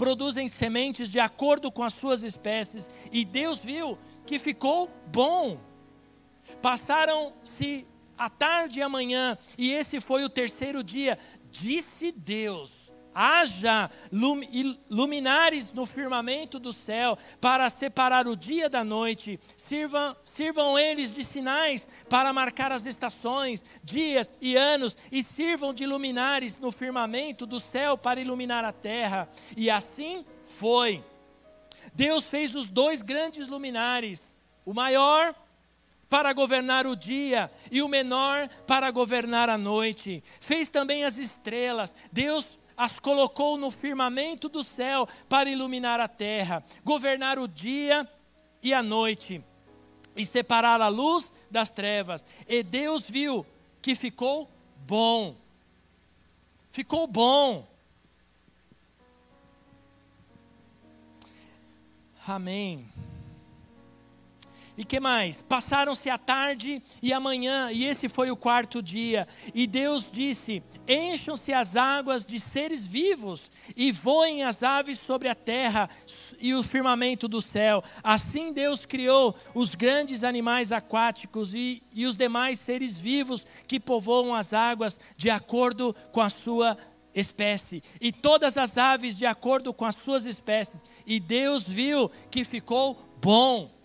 [0.00, 2.88] produzem sementes de acordo com as suas espécies.
[3.12, 5.60] E Deus viu que ficou bom.
[6.62, 7.86] Passaram-se
[8.16, 11.18] à tarde e amanhã, e esse foi o terceiro dia.
[11.50, 13.90] Disse Deus: haja
[14.88, 21.22] luminares no firmamento do céu para separar o dia da noite, sirvam, sirvam eles de
[21.22, 27.60] sinais para marcar as estações, dias e anos, e sirvam de luminares no firmamento do
[27.60, 29.28] céu para iluminar a terra.
[29.54, 31.04] E assim foi.
[31.94, 35.34] Deus fez os dois grandes luminares, o maior
[36.08, 40.24] para governar o dia e o menor para governar a noite.
[40.40, 41.94] Fez também as estrelas.
[42.10, 48.08] Deus as colocou no firmamento do céu para iluminar a terra, governar o dia
[48.62, 49.44] e a noite
[50.16, 52.26] e separar a luz das trevas.
[52.48, 53.44] E Deus viu
[53.82, 54.48] que ficou
[54.86, 55.36] bom.
[56.70, 57.68] Ficou bom.
[62.26, 62.88] Amém.
[64.80, 65.42] E que mais?
[65.42, 69.28] Passaram-se a tarde e a manhã, e esse foi o quarto dia.
[69.54, 75.34] E Deus disse: Encham-se as águas de seres vivos, e voem as aves sobre a
[75.34, 75.86] terra
[76.38, 77.84] e o firmamento do céu.
[78.02, 84.34] Assim Deus criou os grandes animais aquáticos e, e os demais seres vivos que povoam
[84.34, 86.74] as águas de acordo com a sua
[87.14, 90.84] espécie, e todas as aves de acordo com as suas espécies.
[91.06, 93.78] E Deus viu que ficou bom.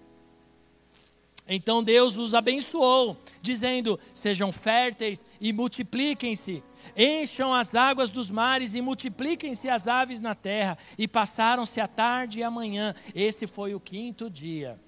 [1.48, 6.64] Então Deus os abençoou, dizendo: Sejam férteis e multipliquem-se,
[6.98, 10.78] encham as águas dos mares e multipliquem-se as aves na terra.
[10.98, 12.96] E passaram-se a tarde e a manhã.
[13.14, 14.80] Esse foi o quinto dia.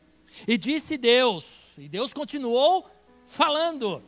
[0.48, 2.90] E disse Deus, e Deus continuou
[3.26, 4.02] falando: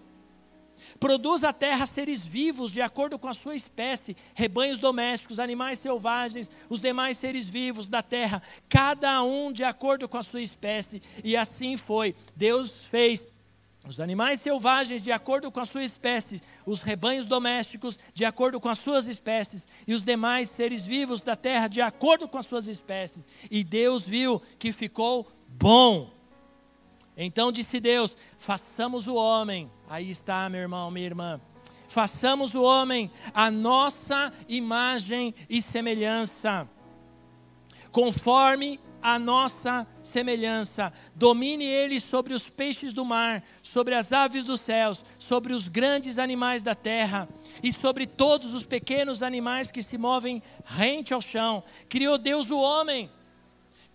[1.00, 6.52] Produz a terra seres vivos de acordo com a sua espécie, rebanhos domésticos, animais selvagens,
[6.68, 11.02] os demais seres vivos da terra, cada um de acordo com a sua espécie.
[11.24, 12.14] E assim foi.
[12.36, 13.28] Deus fez
[13.88, 18.68] os animais selvagens de acordo com a sua espécie, os rebanhos domésticos de acordo com
[18.68, 22.68] as suas espécies, e os demais seres vivos da terra de acordo com as suas
[22.68, 23.28] espécies.
[23.50, 26.12] E Deus viu que ficou bom.
[27.16, 29.72] Então disse Deus: façamos o homem.
[29.90, 31.42] Aí está, meu irmão, minha irmã.
[31.88, 36.70] Façamos o homem a nossa imagem e semelhança,
[37.92, 40.94] conforme a nossa semelhança.
[41.16, 46.20] Domine ele sobre os peixes do mar, sobre as aves dos céus, sobre os grandes
[46.20, 47.28] animais da terra
[47.64, 51.64] e sobre todos os pequenos animais que se movem rente ao chão.
[51.90, 53.10] Criou Deus o homem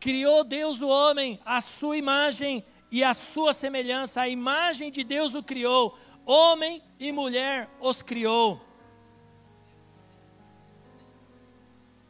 [0.05, 2.63] Criou Deus o homem, a sua imagem
[2.95, 8.65] e a sua semelhança, a imagem de Deus o criou, homem e mulher os criou.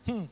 [0.07, 0.29] Hum.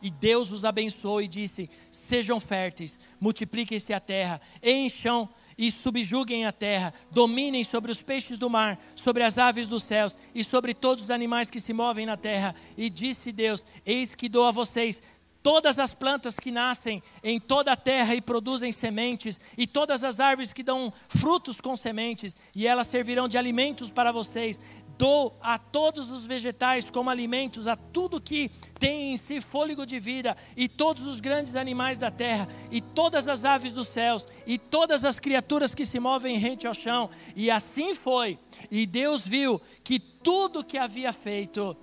[0.00, 6.52] E Deus os abençoou e disse: Sejam férteis, multipliquem-se a terra, encham e subjuguem a
[6.52, 11.04] terra, dominem sobre os peixes do mar, sobre as aves dos céus e sobre todos
[11.04, 12.54] os animais que se movem na terra.
[12.78, 15.02] E disse Deus: Eis que dou a vocês
[15.46, 20.18] todas as plantas que nascem em toda a terra e produzem sementes, e todas as
[20.18, 24.60] árvores que dão frutos com sementes, e elas servirão de alimentos para vocês.
[24.98, 30.00] Dou a todos os vegetais como alimentos, a tudo que tem em si fôlego de
[30.00, 34.58] vida, e todos os grandes animais da terra, e todas as aves dos céus, e
[34.58, 37.08] todas as criaturas que se movem rente ao chão.
[37.36, 38.36] E assim foi.
[38.68, 41.76] E Deus viu que tudo que havia feito,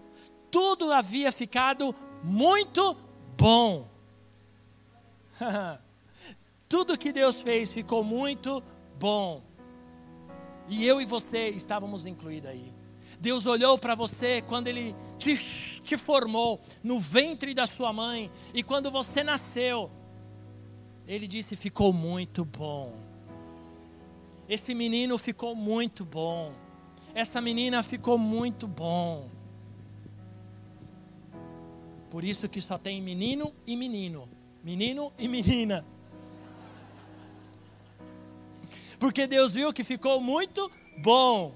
[0.52, 3.13] tudo havia ficado muito
[3.44, 3.90] bom.
[6.70, 8.64] Tudo que Deus fez ficou muito
[8.98, 9.44] bom.
[10.70, 12.72] E eu e você estávamos incluídos aí.
[13.20, 15.36] Deus olhou para você quando Ele te,
[15.82, 18.32] te formou no ventre da sua mãe.
[18.54, 19.92] E quando você nasceu,
[21.06, 22.94] Ele disse: ficou muito bom.
[24.48, 26.54] Esse menino ficou muito bom.
[27.14, 29.30] Essa menina ficou muito bom.
[32.14, 34.30] Por isso que só tem menino e menino,
[34.64, 35.84] menino e menina.
[39.00, 40.72] Porque Deus viu que ficou muito
[41.02, 41.56] bom.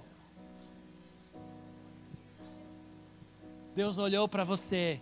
[3.76, 5.00] Deus olhou para você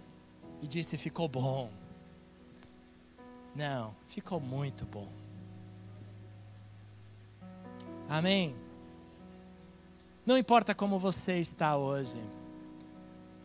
[0.61, 1.71] e disse: ficou bom.
[3.55, 5.07] Não, ficou muito bom.
[8.09, 8.53] Amém?
[10.25, 12.21] Não importa como você está hoje,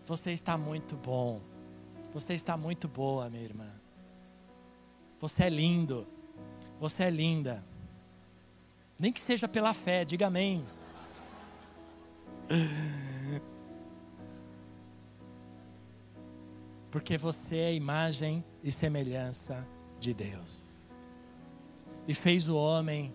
[0.05, 1.49] você está muito bom.
[2.13, 3.71] Você está muito boa, minha irmã.
[5.21, 6.07] Você é lindo.
[6.81, 7.65] Você é linda.
[8.99, 10.65] Nem que seja pela fé, diga amém.
[16.91, 19.67] Porque você é imagem e semelhança
[20.01, 20.91] de Deus.
[22.09, 23.15] E fez o homem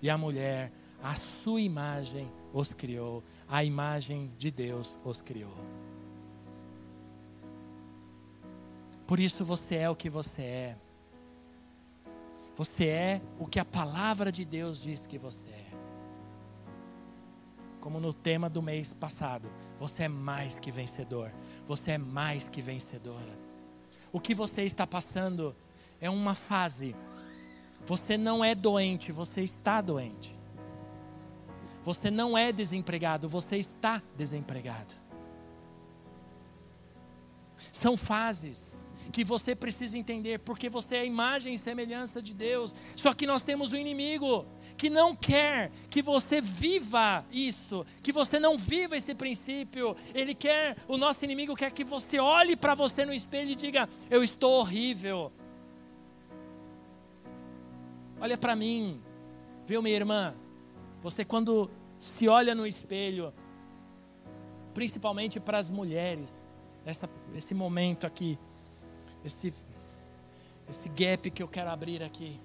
[0.00, 5.54] e a mulher, a sua imagem os criou, a imagem de Deus os criou.
[9.12, 10.76] Por isso você é o que você é.
[12.56, 15.66] Você é o que a palavra de Deus diz que você é.
[17.78, 21.30] Como no tema do mês passado, você é mais que vencedor.
[21.68, 23.38] Você é mais que vencedora.
[24.10, 25.54] O que você está passando
[26.00, 26.96] é uma fase.
[27.84, 30.34] Você não é doente, você está doente.
[31.84, 34.94] Você não é desempregado, você está desempregado.
[37.70, 42.74] São fases que você precisa entender, porque você é a imagem e semelhança de Deus.
[42.94, 48.38] Só que nós temos um inimigo que não quer que você viva isso, que você
[48.38, 49.96] não viva esse princípio.
[50.14, 53.88] Ele quer, o nosso inimigo quer que você olhe para você no espelho e diga:
[54.10, 55.32] Eu estou horrível.
[58.20, 59.02] Olha para mim,
[59.66, 60.34] viu, minha irmã?
[61.02, 63.34] Você, quando se olha no espelho,
[64.72, 66.46] principalmente para as mulheres,
[66.84, 68.38] nessa, nesse momento aqui,
[69.24, 69.52] esse,
[70.68, 72.40] esse gap que eu quero abrir aqui.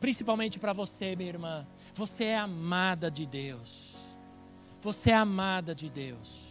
[0.00, 1.66] Principalmente para você, minha irmã.
[1.94, 3.96] Você é amada de Deus.
[4.80, 6.50] Você é amada de Deus.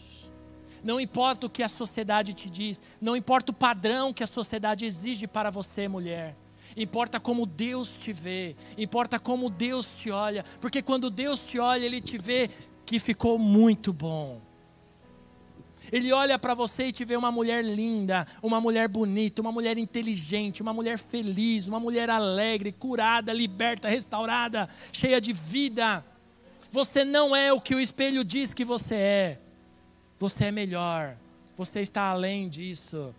[0.84, 4.86] Não importa o que a sociedade te diz, não importa o padrão que a sociedade
[4.86, 6.38] exige para você, mulher.
[6.78, 11.84] Importa como Deus te vê, importa como Deus te olha, porque quando Deus te olha,
[11.84, 12.50] Ele te vê
[12.86, 14.40] que ficou muito bom.
[15.92, 19.78] Ele olha para você e te vê uma mulher linda, uma mulher bonita, uma mulher
[19.78, 26.06] inteligente, uma mulher feliz, uma mulher alegre, curada, liberta, restaurada, cheia de vida.
[26.72, 29.40] Você não é o que o espelho diz que você é.
[30.20, 31.18] Você é melhor.
[31.58, 33.14] Você está além disso.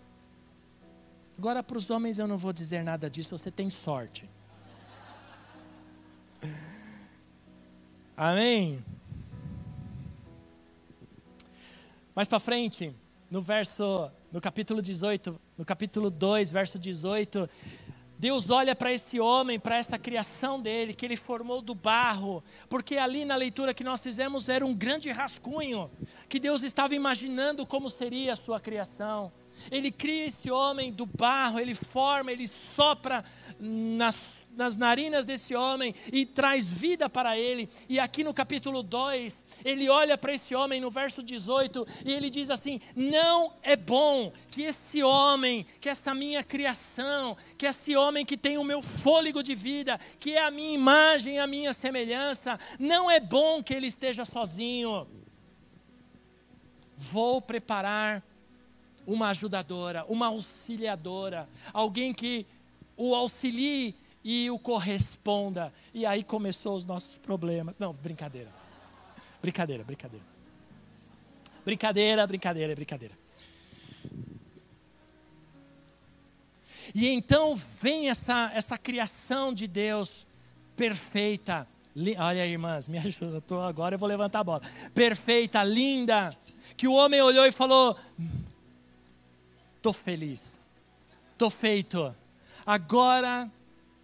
[1.36, 4.28] Agora, para os homens, eu não vou dizer nada disso, você tem sorte.
[8.16, 8.84] Amém?
[12.20, 12.94] Mais para frente,
[13.30, 17.48] no verso, no capítulo 18, no capítulo 2, verso 18,
[18.18, 22.98] Deus olha para esse homem, para essa criação dele, que ele formou do barro, porque
[22.98, 25.90] ali na leitura que nós fizemos era um grande rascunho,
[26.28, 29.32] que Deus estava imaginando como seria a sua criação.
[29.70, 33.24] Ele cria esse homem do barro, ele forma, ele sopra
[33.60, 37.68] nas, nas narinas desse homem e traz vida para ele.
[37.88, 42.30] E aqui no capítulo 2, ele olha para esse homem no verso 18 e ele
[42.30, 48.24] diz assim: Não é bom que esse homem, que essa minha criação, que esse homem
[48.24, 52.58] que tem o meu fôlego de vida, que é a minha imagem, a minha semelhança,
[52.78, 55.06] não é bom que ele esteja sozinho.
[56.96, 58.22] Vou preparar
[59.06, 62.46] uma ajudadora, uma auxiliadora, alguém que
[63.00, 65.72] o auxilie e o corresponda.
[65.94, 67.78] E aí começou os nossos problemas.
[67.78, 68.50] Não, brincadeira.
[69.40, 70.24] Brincadeira, brincadeira.
[71.64, 73.18] Brincadeira, brincadeira, brincadeira.
[76.94, 80.26] E então vem essa, essa criação de Deus
[80.76, 81.66] perfeita.
[82.18, 83.40] Olha, irmãs, me ajuda.
[83.40, 84.62] Tô, agora eu vou levantar a bola.
[84.92, 86.30] Perfeita, linda.
[86.76, 87.96] Que o homem olhou e falou:
[89.76, 90.60] Estou feliz.
[91.32, 92.14] Estou feito
[92.70, 93.50] agora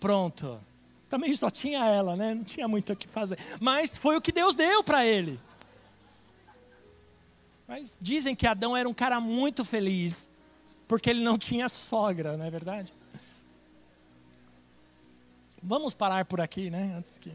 [0.01, 0.61] pronto.
[1.09, 2.35] Também só tinha ela, né?
[2.35, 3.39] Não tinha muito o que fazer.
[3.61, 5.39] Mas foi o que Deus deu para ele.
[7.69, 10.29] Mas dizem que Adão era um cara muito feliz,
[10.89, 12.93] porque ele não tinha sogra, não é verdade?
[15.63, 16.95] Vamos parar por aqui, né?
[16.97, 17.33] Antes que.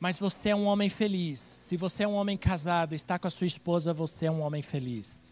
[0.00, 1.38] Mas você é um homem feliz.
[1.38, 4.60] Se você é um homem casado, está com a sua esposa, você é um homem
[4.60, 5.22] feliz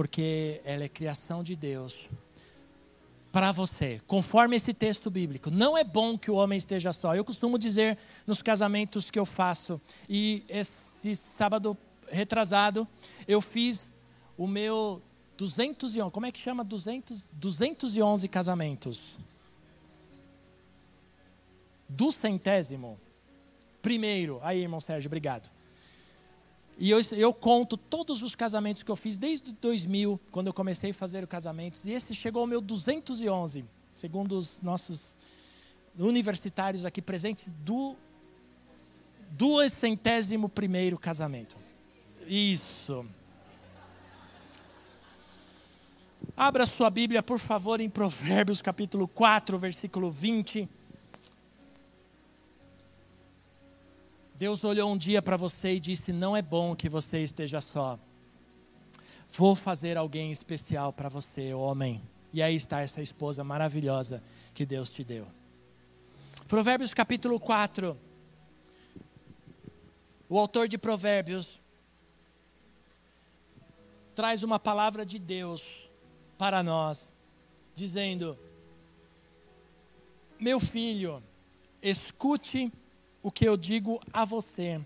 [0.00, 2.08] porque ela é criação de Deus
[3.30, 5.50] para você, conforme esse texto bíblico.
[5.50, 7.14] Não é bom que o homem esteja só.
[7.14, 9.78] Eu costumo dizer nos casamentos que eu faço,
[10.08, 11.76] e esse sábado
[12.08, 12.88] retrasado,
[13.28, 13.94] eu fiz
[14.38, 15.02] o meu
[15.36, 16.64] 211, como é que chama?
[16.64, 19.18] 200, 211 casamentos.
[21.86, 22.98] Do centésimo.
[23.82, 24.40] Primeiro.
[24.42, 25.50] Aí, irmão Sérgio, obrigado.
[26.80, 30.92] E eu, eu conto todos os casamentos que eu fiz desde 2000, quando eu comecei
[30.92, 31.84] a fazer os casamentos.
[31.84, 35.14] E esse chegou ao meu 211, segundo os nossos
[35.98, 37.94] universitários aqui presentes, do
[39.32, 41.54] duecentésimo primeiro casamento.
[42.26, 43.04] Isso.
[46.34, 50.66] Abra sua Bíblia, por favor, em Provérbios capítulo 4, versículo 20.
[54.40, 57.98] Deus olhou um dia para você e disse: Não é bom que você esteja só.
[59.30, 62.00] Vou fazer alguém especial para você, homem.
[62.32, 64.24] E aí está essa esposa maravilhosa
[64.54, 65.26] que Deus te deu.
[66.48, 67.94] Provérbios capítulo 4.
[70.26, 71.60] O autor de Provérbios
[74.14, 75.90] traz uma palavra de Deus
[76.38, 77.12] para nós,
[77.74, 78.38] dizendo:
[80.38, 81.22] Meu filho,
[81.82, 82.72] escute
[83.22, 84.80] o que eu digo a você.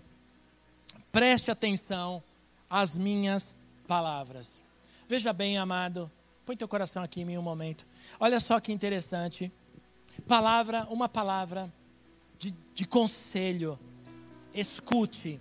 [1.11, 2.23] Preste atenção
[2.69, 3.57] às minhas
[3.87, 4.59] palavras.
[5.07, 6.11] Veja bem, amado,
[6.45, 7.85] põe teu coração aqui em mim um momento.
[8.19, 9.51] Olha só que interessante.
[10.27, 11.71] Palavra, uma palavra
[12.37, 13.79] de, de conselho.
[14.53, 15.39] Escute.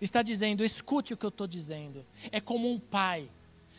[0.00, 2.06] Está dizendo, escute o que eu estou dizendo.
[2.32, 3.30] É como um pai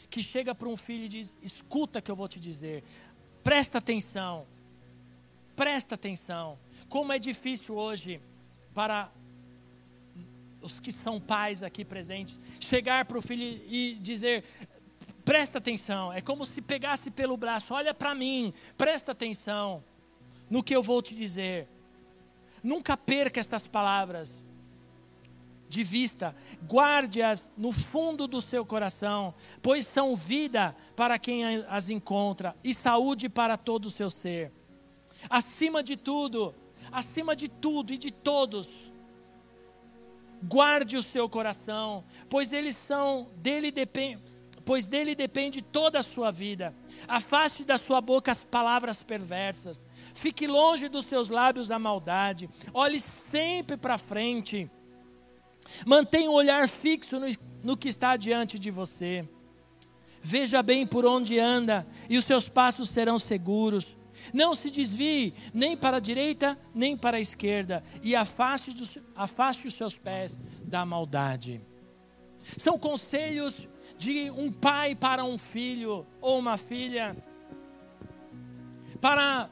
[0.10, 2.84] que chega para um filho e diz: escuta o que eu vou te dizer.
[3.44, 4.46] Presta atenção.
[5.56, 6.58] Presta atenção.
[6.92, 8.22] Como é difícil hoje
[8.74, 9.10] para
[10.62, 14.44] os que são pais aqui presentes, chegar para o filho e dizer:
[15.24, 19.82] presta atenção, é como se pegasse pelo braço, olha para mim, presta atenção
[20.50, 21.66] no que eu vou te dizer.
[22.62, 24.44] Nunca perca estas palavras
[25.70, 26.36] de vista,
[26.68, 33.30] guarde-as no fundo do seu coração, pois são vida para quem as encontra e saúde
[33.30, 34.52] para todo o seu ser.
[35.30, 36.54] Acima de tudo,
[36.92, 38.92] acima de tudo e de todos,
[40.44, 44.22] guarde o seu coração, pois eles são dele depende,
[44.66, 46.76] pois dele depende toda a sua vida.
[47.08, 49.88] Afaste da sua boca as palavras perversas.
[50.14, 52.50] Fique longe dos seus lábios a maldade.
[52.74, 54.70] Olhe sempre para frente.
[55.86, 57.28] Mantenha o olhar fixo no,
[57.64, 59.28] no que está diante de você.
[60.22, 63.98] Veja bem por onde anda, e os seus passos serão seguros.
[64.34, 69.74] Não se desvie nem para a direita, nem para a esquerda, e afaste, afaste os
[69.74, 71.62] seus pés da maldade.
[72.58, 73.68] São conselhos
[73.98, 77.16] de um pai para um filho ou uma filha,
[79.00, 79.50] para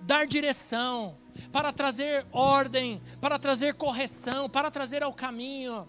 [0.00, 1.16] dar direção,
[1.52, 5.88] para trazer ordem, para trazer correção, para trazer ao caminho.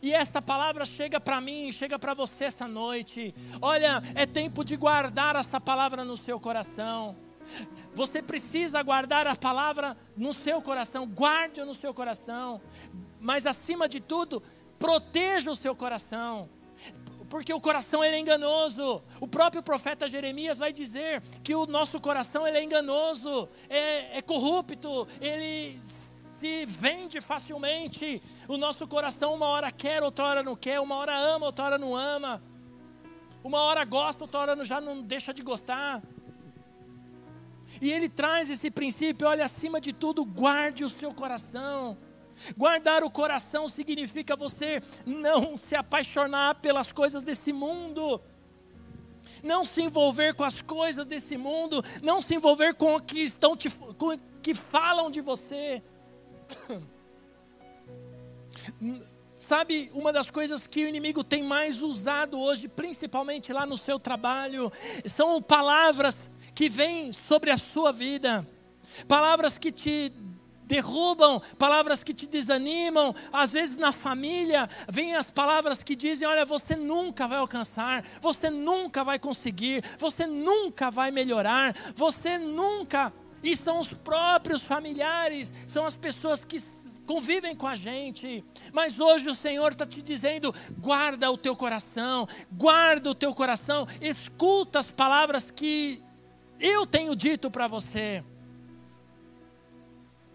[0.00, 3.34] E esta palavra chega para mim, chega para você essa noite.
[3.60, 7.16] Olha, é tempo de guardar essa palavra no seu coração.
[7.94, 12.60] Você precisa guardar a palavra no seu coração, guarde-o no seu coração,
[13.20, 14.42] mas acima de tudo,
[14.78, 16.48] proteja o seu coração,
[17.28, 19.02] porque o coração ele é enganoso.
[19.20, 24.22] O próprio profeta Jeremias vai dizer que o nosso coração ele é enganoso, é, é
[24.22, 28.20] corrupto, ele se vende facilmente.
[28.48, 31.78] O nosso coração uma hora quer, outra hora não quer, uma hora ama, outra hora
[31.78, 32.42] não ama.
[33.44, 36.02] Uma hora gosta, outra hora já não deixa de gostar.
[37.82, 41.98] E ele traz esse princípio, olha, acima de tudo, guarde o seu coração.
[42.56, 48.20] Guardar o coração significa você não se apaixonar pelas coisas desse mundo,
[49.42, 53.56] não se envolver com as coisas desse mundo, não se envolver com o que estão
[53.56, 55.82] te, com, que falam de você.
[59.36, 63.98] Sabe, uma das coisas que o inimigo tem mais usado hoje, principalmente lá no seu
[63.98, 64.70] trabalho,
[65.04, 68.46] são palavras que vêm sobre a sua vida,
[69.08, 70.12] palavras que te
[70.72, 76.44] derrubam, palavras que te desanimam, às vezes na família, vêm as palavras que dizem: olha,
[76.44, 83.12] você nunca vai alcançar, você nunca vai conseguir, você nunca vai melhorar, você nunca.
[83.42, 86.56] E são os próprios familiares, são as pessoas que
[87.06, 88.44] convivem com a gente.
[88.72, 93.86] Mas hoje o Senhor está te dizendo: guarda o teu coração, guarda o teu coração,
[94.00, 96.02] escuta as palavras que
[96.62, 98.24] eu tenho dito para você.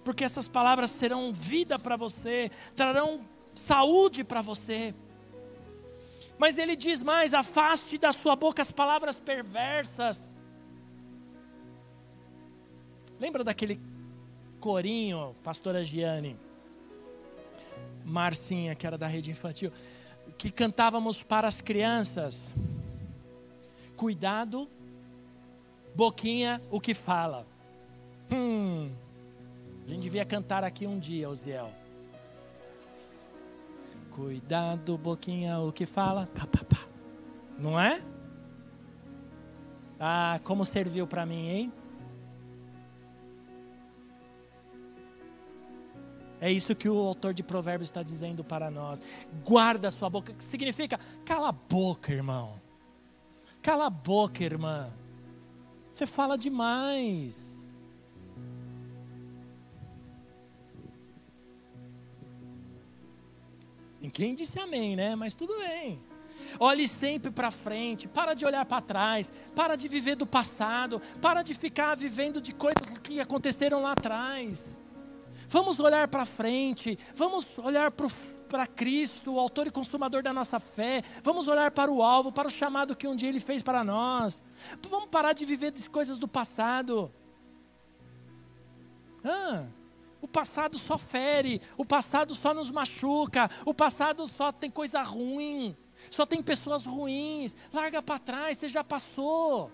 [0.03, 3.21] Porque essas palavras serão vida para você, trarão
[3.55, 4.93] saúde para você.
[6.37, 10.35] Mas ele diz mais: afaste da sua boca as palavras perversas.
[13.19, 13.79] Lembra daquele
[14.59, 16.37] corinho, pastora Giane?
[18.05, 19.71] Marcinha, que era da rede infantil,
[20.37, 22.53] que cantávamos para as crianças.
[23.95, 24.69] Cuidado,
[25.97, 27.47] boquinha, o que fala.
[28.31, 28.91] Hum,
[29.83, 31.73] a gente devia cantar aqui um dia, Oziel.
[34.11, 36.27] Cuidado, boquinha, o que fala.
[36.27, 36.87] Pá, pá, pá.
[37.57, 37.99] Não é?
[39.99, 41.73] Ah, como serviu para mim, hein?
[46.39, 49.01] É isso que o autor de Provérbios está dizendo para nós.
[49.43, 52.61] Guarda sua boca, que significa cala a boca, irmão.
[53.63, 54.93] Cala a boca, irmã.
[55.97, 57.73] Você fala demais.
[63.99, 65.15] Ninguém disse amém, né?
[65.15, 65.99] Mas tudo bem.
[66.59, 71.41] Olhe sempre para frente, para de olhar para trás, para de viver do passado, para
[71.41, 74.83] de ficar vivendo de coisas que aconteceram lá atrás.
[75.49, 81.01] Vamos olhar para frente, vamos olhar para Cristo, o autor e consumador da nossa fé,
[81.23, 84.43] vamos olhar para o alvo, para o chamado que um dia Ele fez para nós.
[84.89, 87.09] Vamos parar de viver das coisas do passado.
[89.23, 89.63] Ah,
[90.21, 95.77] o passado só fere, o passado só nos machuca, o passado só tem coisa ruim,
[96.11, 97.55] só tem pessoas ruins.
[97.71, 99.71] Larga para trás, você já passou.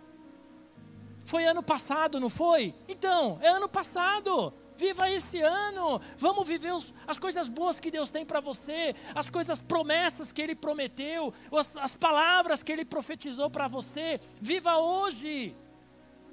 [1.26, 2.76] Foi ano passado, não foi?
[2.88, 4.54] Então, é ano passado.
[4.78, 6.00] Viva esse ano.
[6.18, 10.42] Vamos viver os, as coisas boas que Deus tem para você, as coisas promessas que
[10.42, 14.20] Ele prometeu, as, as palavras que Ele profetizou para você.
[14.42, 15.56] Viva hoje,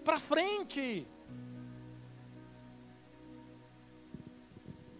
[0.04, 1.06] para frente.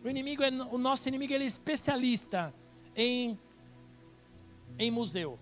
[0.04, 2.54] O inimigo é, o nosso inimigo ele é especialista
[2.96, 3.38] em
[4.78, 5.38] em museu.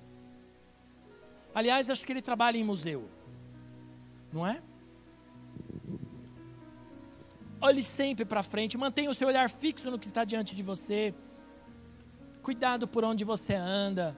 [1.54, 3.08] Aliás, acho que ele trabalha em museu.
[4.32, 4.62] Não é?
[7.60, 11.14] Olhe sempre para frente, mantenha o seu olhar fixo no que está diante de você.
[12.42, 14.16] Cuidado por onde você anda.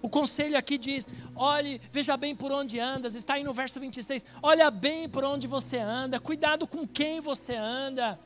[0.00, 1.06] O conselho aqui diz:
[1.36, 3.14] olhe, veja bem por onde andas.
[3.14, 4.26] Está aí no verso 26.
[4.42, 6.18] Olha bem por onde você anda.
[6.18, 8.18] Cuidado com quem você anda.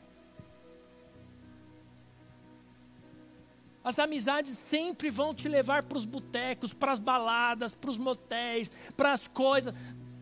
[3.84, 8.72] As amizades sempre vão te levar para os botecos, para as baladas, para os motéis,
[8.96, 9.72] para as coisas.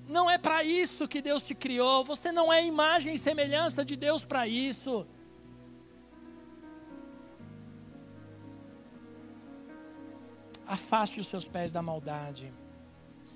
[0.06, 2.04] Não é para isso que Deus te criou.
[2.04, 5.06] Você não é imagem e semelhança de Deus para isso.
[10.66, 12.52] Afaste os seus pés da maldade.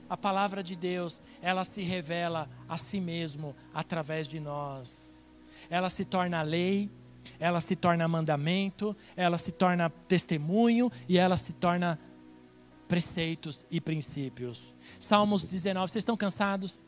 [0.08, 5.30] A palavra de Deus, ela se revela a si mesmo através de nós.
[5.68, 6.90] Ela se torna lei,
[7.38, 11.98] ela se torna mandamento, ela se torna testemunho e ela se torna
[12.88, 14.74] preceitos e princípios.
[14.98, 16.80] Salmos 19, vocês estão cansados?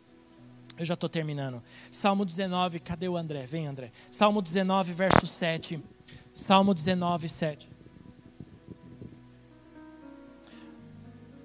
[0.79, 1.63] Eu já estou terminando.
[1.91, 3.47] Salmo 19, cadê o André?
[3.47, 3.93] Vem, André.
[4.11, 5.79] Salmo 19, verso 7.
[6.33, 7.69] Salmo 19, 7.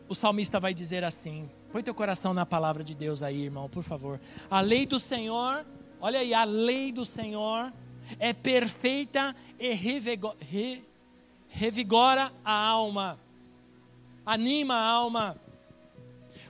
[0.07, 3.83] O salmista vai dizer assim: põe teu coração na palavra de Deus aí, irmão, por
[3.83, 4.21] favor.
[4.49, 5.65] A lei do Senhor,
[5.99, 7.73] olha aí, a lei do Senhor
[8.19, 9.73] é perfeita e
[11.49, 13.19] revigora a alma.
[14.25, 15.39] Anima a alma.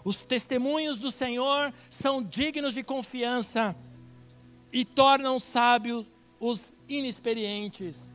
[0.03, 3.75] Os testemunhos do Senhor são dignos de confiança
[4.71, 6.05] e tornam sábios
[6.39, 8.13] os inexperientes.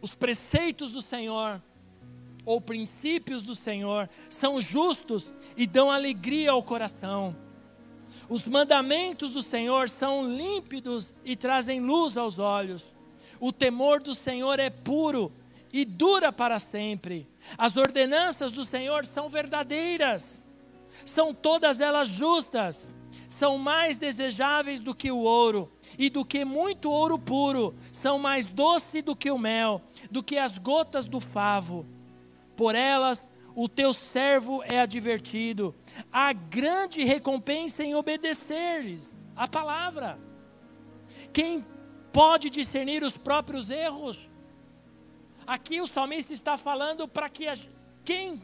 [0.00, 1.62] Os preceitos do Senhor,
[2.44, 7.36] ou princípios do Senhor, são justos e dão alegria ao coração.
[8.28, 12.94] Os mandamentos do Senhor são límpidos e trazem luz aos olhos.
[13.40, 15.32] O temor do Senhor é puro
[15.72, 17.28] e dura para sempre.
[17.56, 20.46] As ordenanças do Senhor são verdadeiras,
[21.04, 22.94] são todas elas justas,
[23.28, 28.48] são mais desejáveis do que o ouro e do que muito ouro puro, são mais
[28.48, 31.86] doce do que o mel, do que as gotas do favo.
[32.56, 35.74] Por elas o teu servo é advertido.
[36.12, 40.18] Há grande recompensa em obedecer-lhes a palavra.
[41.32, 41.66] Quem
[42.12, 44.30] pode discernir os próprios erros?
[45.48, 47.54] Aqui o salmista está falando para que a,
[48.04, 48.40] quem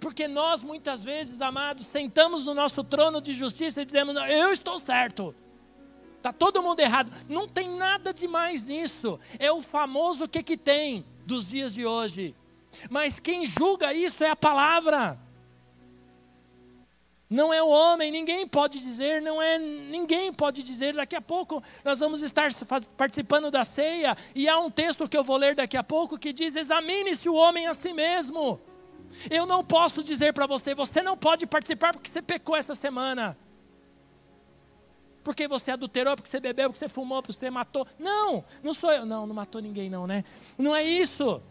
[0.00, 4.78] porque nós muitas vezes, amados, sentamos no nosso trono de justiça e dizemos: Eu estou
[4.78, 5.34] certo.
[6.16, 7.12] Está todo mundo errado.
[7.28, 9.20] Não tem nada demais nisso.
[9.38, 12.34] É o famoso que que tem dos dias de hoje.
[12.90, 15.18] Mas quem julga isso é a palavra.
[17.30, 20.94] Não é o homem, ninguém pode dizer, não é ninguém pode dizer.
[20.94, 22.48] Daqui a pouco nós vamos estar
[22.96, 26.32] participando da ceia e há um texto que eu vou ler daqui a pouco que
[26.32, 28.58] diz: examine-se o homem a si mesmo.
[29.30, 33.36] Eu não posso dizer para você, você não pode participar porque você pecou essa semana.
[35.22, 37.86] Porque você adulterou, porque você bebeu, porque você fumou, porque você matou.
[37.98, 39.04] Não, não sou eu.
[39.04, 40.24] Não, não matou ninguém, não, né?
[40.56, 41.42] Não é isso.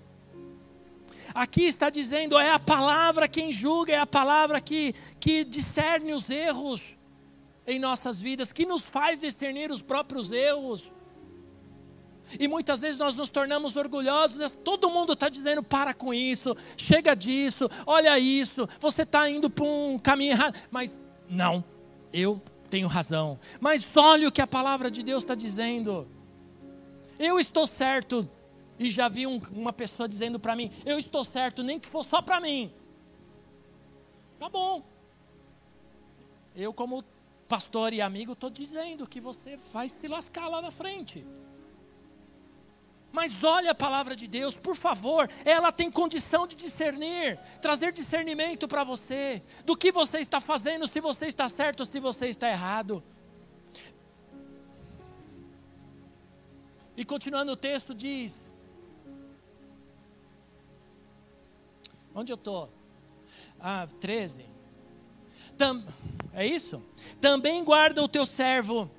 [1.37, 6.31] Aqui está dizendo: é a palavra quem julga, é a palavra que, que discerne os
[6.31, 6.97] erros
[7.67, 10.91] em nossas vidas, que nos faz discernir os próprios erros.
[12.39, 17.15] E muitas vezes nós nos tornamos orgulhosos, todo mundo está dizendo: para com isso, chega
[17.15, 20.57] disso, olha isso, você está indo para um caminho errado.
[20.71, 21.63] Mas não,
[22.11, 23.39] eu tenho razão.
[23.61, 26.09] Mas olha o que a palavra de Deus está dizendo.
[27.19, 28.27] Eu estou certo,
[28.79, 32.03] e já vi um, uma pessoa dizendo para mim: Eu estou certo, nem que for
[32.03, 32.71] só para mim.
[34.39, 34.83] Tá bom.
[36.55, 37.03] Eu, como
[37.47, 41.25] pastor e amigo, estou dizendo que você vai se lascar lá na frente.
[43.11, 48.67] Mas olha a palavra de Deus, por favor, ela tem condição de discernir, trazer discernimento
[48.67, 52.49] para você, do que você está fazendo, se você está certo ou se você está
[52.49, 53.03] errado.
[56.95, 58.51] E continuando o texto diz:
[62.17, 62.67] Onde eu estou?
[63.59, 64.43] Ah, 13.
[65.55, 65.85] Tam,
[66.33, 66.81] é isso?
[67.21, 68.89] Também guarda o teu servo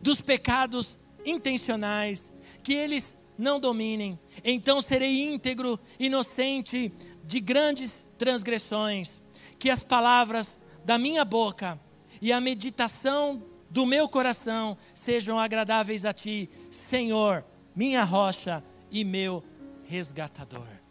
[0.00, 4.18] dos pecados intencionais, que eles não dominem.
[4.42, 6.90] Então serei íntegro, inocente
[7.22, 9.20] de grandes transgressões.
[9.58, 11.78] Que as palavras da minha boca
[12.18, 17.44] e a meditação do meu coração sejam agradáveis a ti, Senhor,
[17.76, 19.44] minha rocha e meu
[19.84, 20.83] resgatador.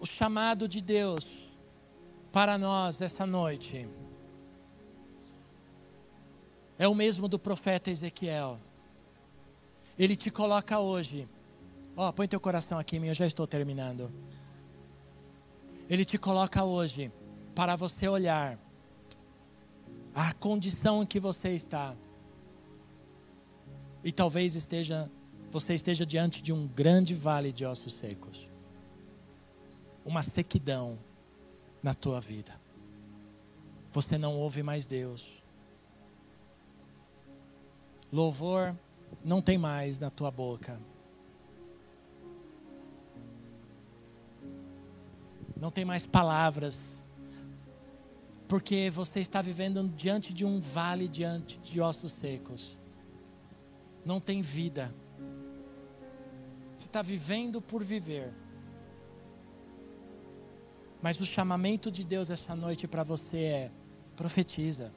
[0.00, 1.50] O chamado de Deus
[2.32, 3.88] para nós essa noite
[6.78, 8.60] é o mesmo do profeta Ezequiel.
[9.98, 11.28] Ele te coloca hoje.
[11.96, 14.12] Ó, oh, põe teu coração aqui, eu já estou terminando.
[15.90, 17.10] Ele te coloca hoje
[17.52, 18.56] para você olhar
[20.14, 21.96] a condição em que você está.
[24.04, 25.10] E talvez esteja
[25.50, 28.47] você esteja diante de um grande vale de ossos secos
[30.08, 30.98] uma sequidão
[31.82, 32.58] na tua vida.
[33.92, 35.42] Você não ouve mais Deus.
[38.10, 38.74] Louvor
[39.22, 40.80] não tem mais na tua boca.
[45.54, 47.04] Não tem mais palavras.
[48.48, 52.78] Porque você está vivendo diante de um vale diante de ossos secos.
[54.06, 54.90] Não tem vida.
[56.74, 58.32] Você está vivendo por viver.
[61.00, 63.72] Mas o chamamento de Deus essa noite para você é:
[64.16, 64.92] profetiza.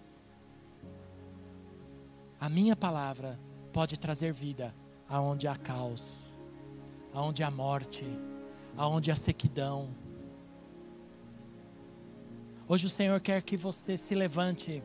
[2.40, 3.40] A minha palavra
[3.72, 4.76] pode trazer vida
[5.08, 6.34] aonde há caos,
[7.14, 8.06] aonde há morte,
[8.76, 9.90] aonde há sequidão.
[12.68, 14.82] Hoje o Senhor quer que você se levante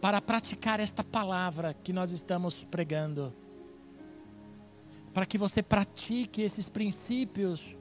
[0.00, 3.32] para praticar esta palavra que nós estamos pregando.
[5.14, 7.76] Para que você pratique esses princípios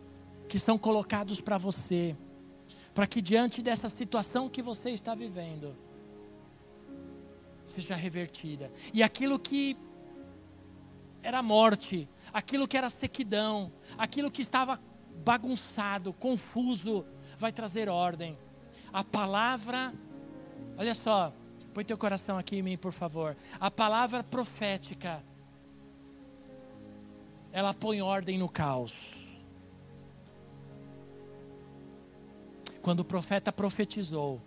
[0.48, 2.16] que são colocados para você
[2.98, 5.78] para que diante dessa situação que você está vivendo,
[7.64, 8.72] seja revertida.
[8.92, 9.78] E aquilo que
[11.22, 14.82] era morte, aquilo que era sequidão, aquilo que estava
[15.24, 17.06] bagunçado, confuso,
[17.38, 18.36] vai trazer ordem.
[18.92, 19.94] A palavra,
[20.76, 21.32] olha só,
[21.76, 23.38] põe teu coração aqui em mim, por favor.
[23.60, 25.24] A palavra profética,
[27.52, 29.27] ela põe ordem no caos.
[32.88, 34.42] Quando o profeta profetizou,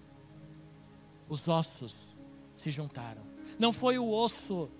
[1.28, 2.16] os ossos
[2.54, 3.20] se juntaram.
[3.58, 4.70] Não foi o osso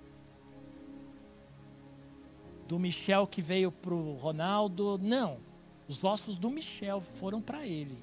[2.66, 5.40] do Michel que veio para o Ronaldo, não.
[5.86, 8.02] Os ossos do Michel foram para ele.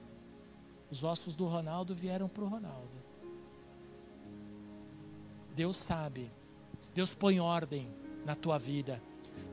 [0.92, 3.04] Os ossos do Ronaldo vieram para o Ronaldo.
[5.56, 6.32] Deus sabe.
[6.94, 7.92] Deus põe ordem
[8.24, 9.02] na tua vida.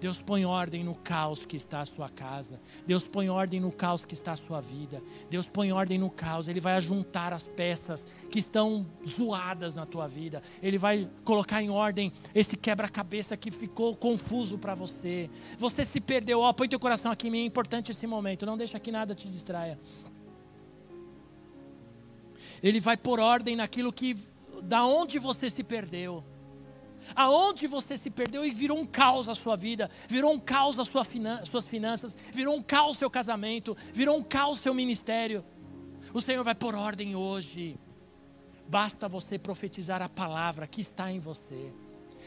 [0.00, 2.60] Deus põe ordem no caos que está a sua casa.
[2.86, 5.02] Deus põe ordem no caos que está a sua vida.
[5.30, 6.46] Deus põe ordem no caos.
[6.48, 10.42] Ele vai ajuntar as peças que estão zoadas na tua vida.
[10.62, 15.30] Ele vai colocar em ordem esse quebra-cabeça que ficou confuso para você.
[15.58, 16.40] Você se perdeu.
[16.40, 17.42] Ó, põe teu coração aqui em mim.
[17.42, 18.44] É importante esse momento.
[18.44, 19.78] Não deixa que nada te distraia.
[22.62, 24.16] Ele vai pôr ordem naquilo que
[24.62, 26.24] da onde você se perdeu
[27.14, 30.88] aonde você se perdeu e virou um caos a sua vida, virou um caos as
[30.88, 35.44] sua finan suas finanças, virou um caos seu casamento, virou um caos seu ministério.
[36.12, 37.78] O Senhor vai pôr ordem hoje.
[38.68, 41.72] Basta você profetizar a palavra que está em você.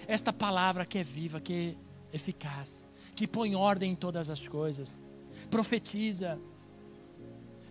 [0.08, 1.76] Esta palavra que é viva, que
[2.12, 5.02] é eficaz, que põe ordem em todas as coisas.
[5.50, 6.40] Profetiza.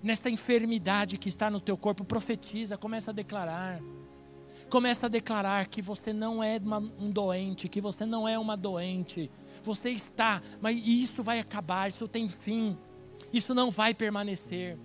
[0.02, 3.80] Nesta enfermidade que está no teu corpo, profetiza, começa a declarar.
[4.68, 8.56] Começa a declarar que você não é uma, um doente, que você não é uma
[8.56, 9.30] doente.
[9.62, 12.76] Você está, mas isso vai acabar, isso tem fim.
[13.32, 14.76] Isso não vai permanecer.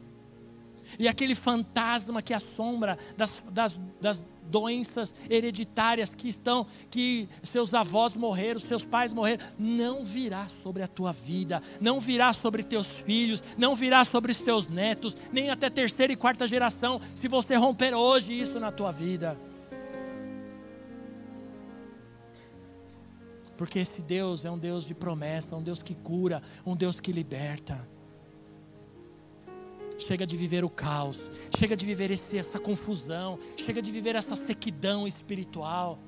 [0.99, 8.15] E aquele fantasma que assombra das, das, das doenças hereditárias que estão, que seus avós
[8.17, 13.43] morreram, seus pais morreram, não virá sobre a tua vida, não virá sobre teus filhos,
[13.57, 17.93] não virá sobre os teus netos, nem até terceira e quarta geração, se você romper
[17.93, 19.39] hoje isso na tua vida.
[23.61, 27.11] Porque esse Deus é um Deus de promessa, um Deus que cura, um Deus que
[27.11, 27.87] liberta.
[29.99, 34.35] Chega de viver o caos, chega de viver esse, essa confusão, chega de viver essa
[34.35, 35.99] sequidão espiritual.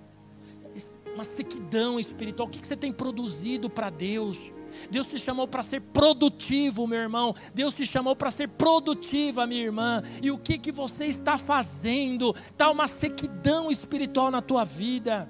[1.13, 2.47] Uma sequidão espiritual.
[2.47, 4.51] O que você tem produzido para Deus?
[4.89, 7.35] Deus te chamou para ser produtivo, meu irmão.
[7.53, 10.01] Deus te chamou para ser produtiva, minha irmã.
[10.23, 12.35] E o que, que você está fazendo?
[12.49, 15.29] Está uma sequidão espiritual na tua vida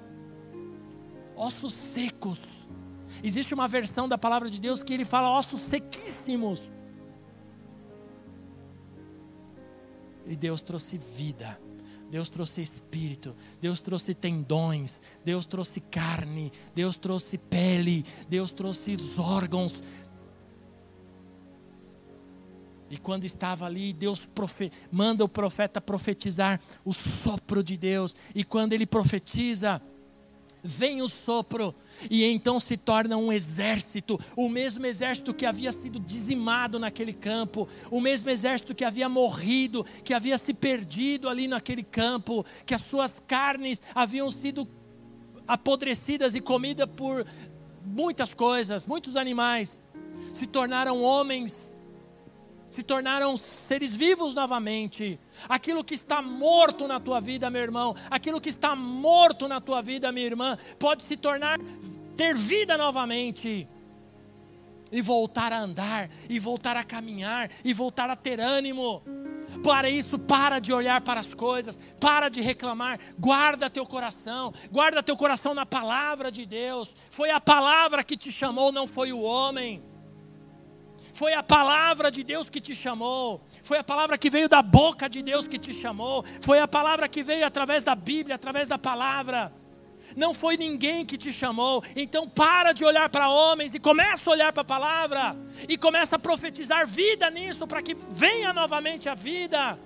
[1.36, 2.68] ossos secos.
[3.22, 6.70] Existe uma versão da palavra de Deus que ele fala ossos sequíssimos.
[10.26, 11.58] E Deus trouxe vida.
[12.10, 19.18] Deus trouxe espírito, Deus trouxe tendões, Deus trouxe carne, Deus trouxe pele, Deus trouxe os
[19.18, 19.82] órgãos.
[22.88, 28.14] E quando estava ali, Deus profe manda o profeta profetizar o sopro de Deus.
[28.32, 29.82] E quando ele profetiza,
[30.64, 31.74] vem o sopro,
[32.10, 37.68] e então se torna um exército, o mesmo exército que havia sido dizimado naquele campo,
[37.90, 42.80] o mesmo exército que havia morrido, que havia se perdido ali naquele campo, que as
[42.80, 44.66] suas carnes haviam sido
[45.46, 47.26] apodrecidas e comidas por
[47.84, 49.82] muitas coisas, muitos animais,
[50.32, 51.78] se tornaram homens
[52.74, 55.18] se tornaram seres vivos novamente.
[55.48, 59.80] Aquilo que está morto na tua vida, meu irmão, aquilo que está morto na tua
[59.80, 61.58] vida, minha irmã, pode se tornar
[62.16, 63.68] ter vida novamente.
[64.90, 69.02] E voltar a andar, e voltar a caminhar, e voltar a ter ânimo.
[69.62, 75.02] Para isso, para de olhar para as coisas, para de reclamar, guarda teu coração, guarda
[75.02, 76.96] teu coração na palavra de Deus.
[77.08, 79.93] Foi a palavra que te chamou, não foi o homem.
[81.14, 83.40] Foi a palavra de Deus que te chamou.
[83.62, 86.24] Foi a palavra que veio da boca de Deus que te chamou.
[86.40, 89.52] Foi a palavra que veio através da Bíblia, através da palavra.
[90.16, 91.84] Não foi ninguém que te chamou.
[91.94, 95.36] Então para de olhar para homens e começa a olhar para a palavra.
[95.68, 99.78] E começa a profetizar vida nisso para que venha novamente a vida.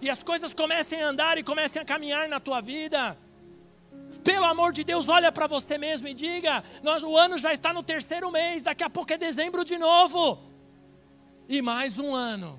[0.00, 3.18] E as coisas comecem a andar e comecem a caminhar na tua vida.
[4.24, 7.70] Pelo amor de Deus, olha para você mesmo e diga: nós, o ano já está
[7.70, 10.53] no terceiro mês, daqui a pouco é dezembro de novo.
[11.48, 12.58] E mais um ano.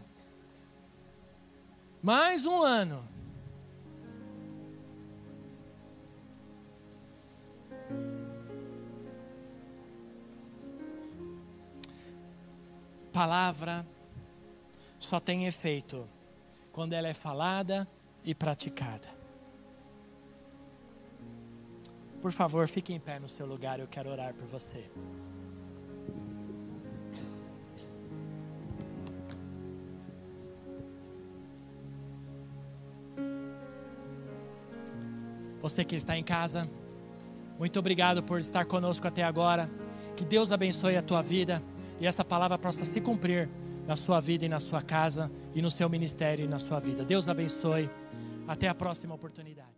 [2.01, 3.03] Mais um ano.
[13.11, 13.87] Palavra
[14.99, 16.07] só tem efeito
[16.71, 17.87] quando ela é falada
[18.23, 19.07] e praticada.
[22.21, 24.89] Por favor, fique em pé no seu lugar, eu quero orar por você.
[35.65, 36.69] Você que está em casa,
[37.57, 39.67] muito obrigado por estar conosco até agora.
[40.15, 41.59] Que Deus abençoe a tua vida
[41.99, 43.49] e essa palavra possa se cumprir
[43.87, 47.03] na sua vida e na sua casa e no seu ministério e na sua vida.
[47.03, 47.89] Deus abençoe.
[48.47, 49.73] Até a próxima oportunidade.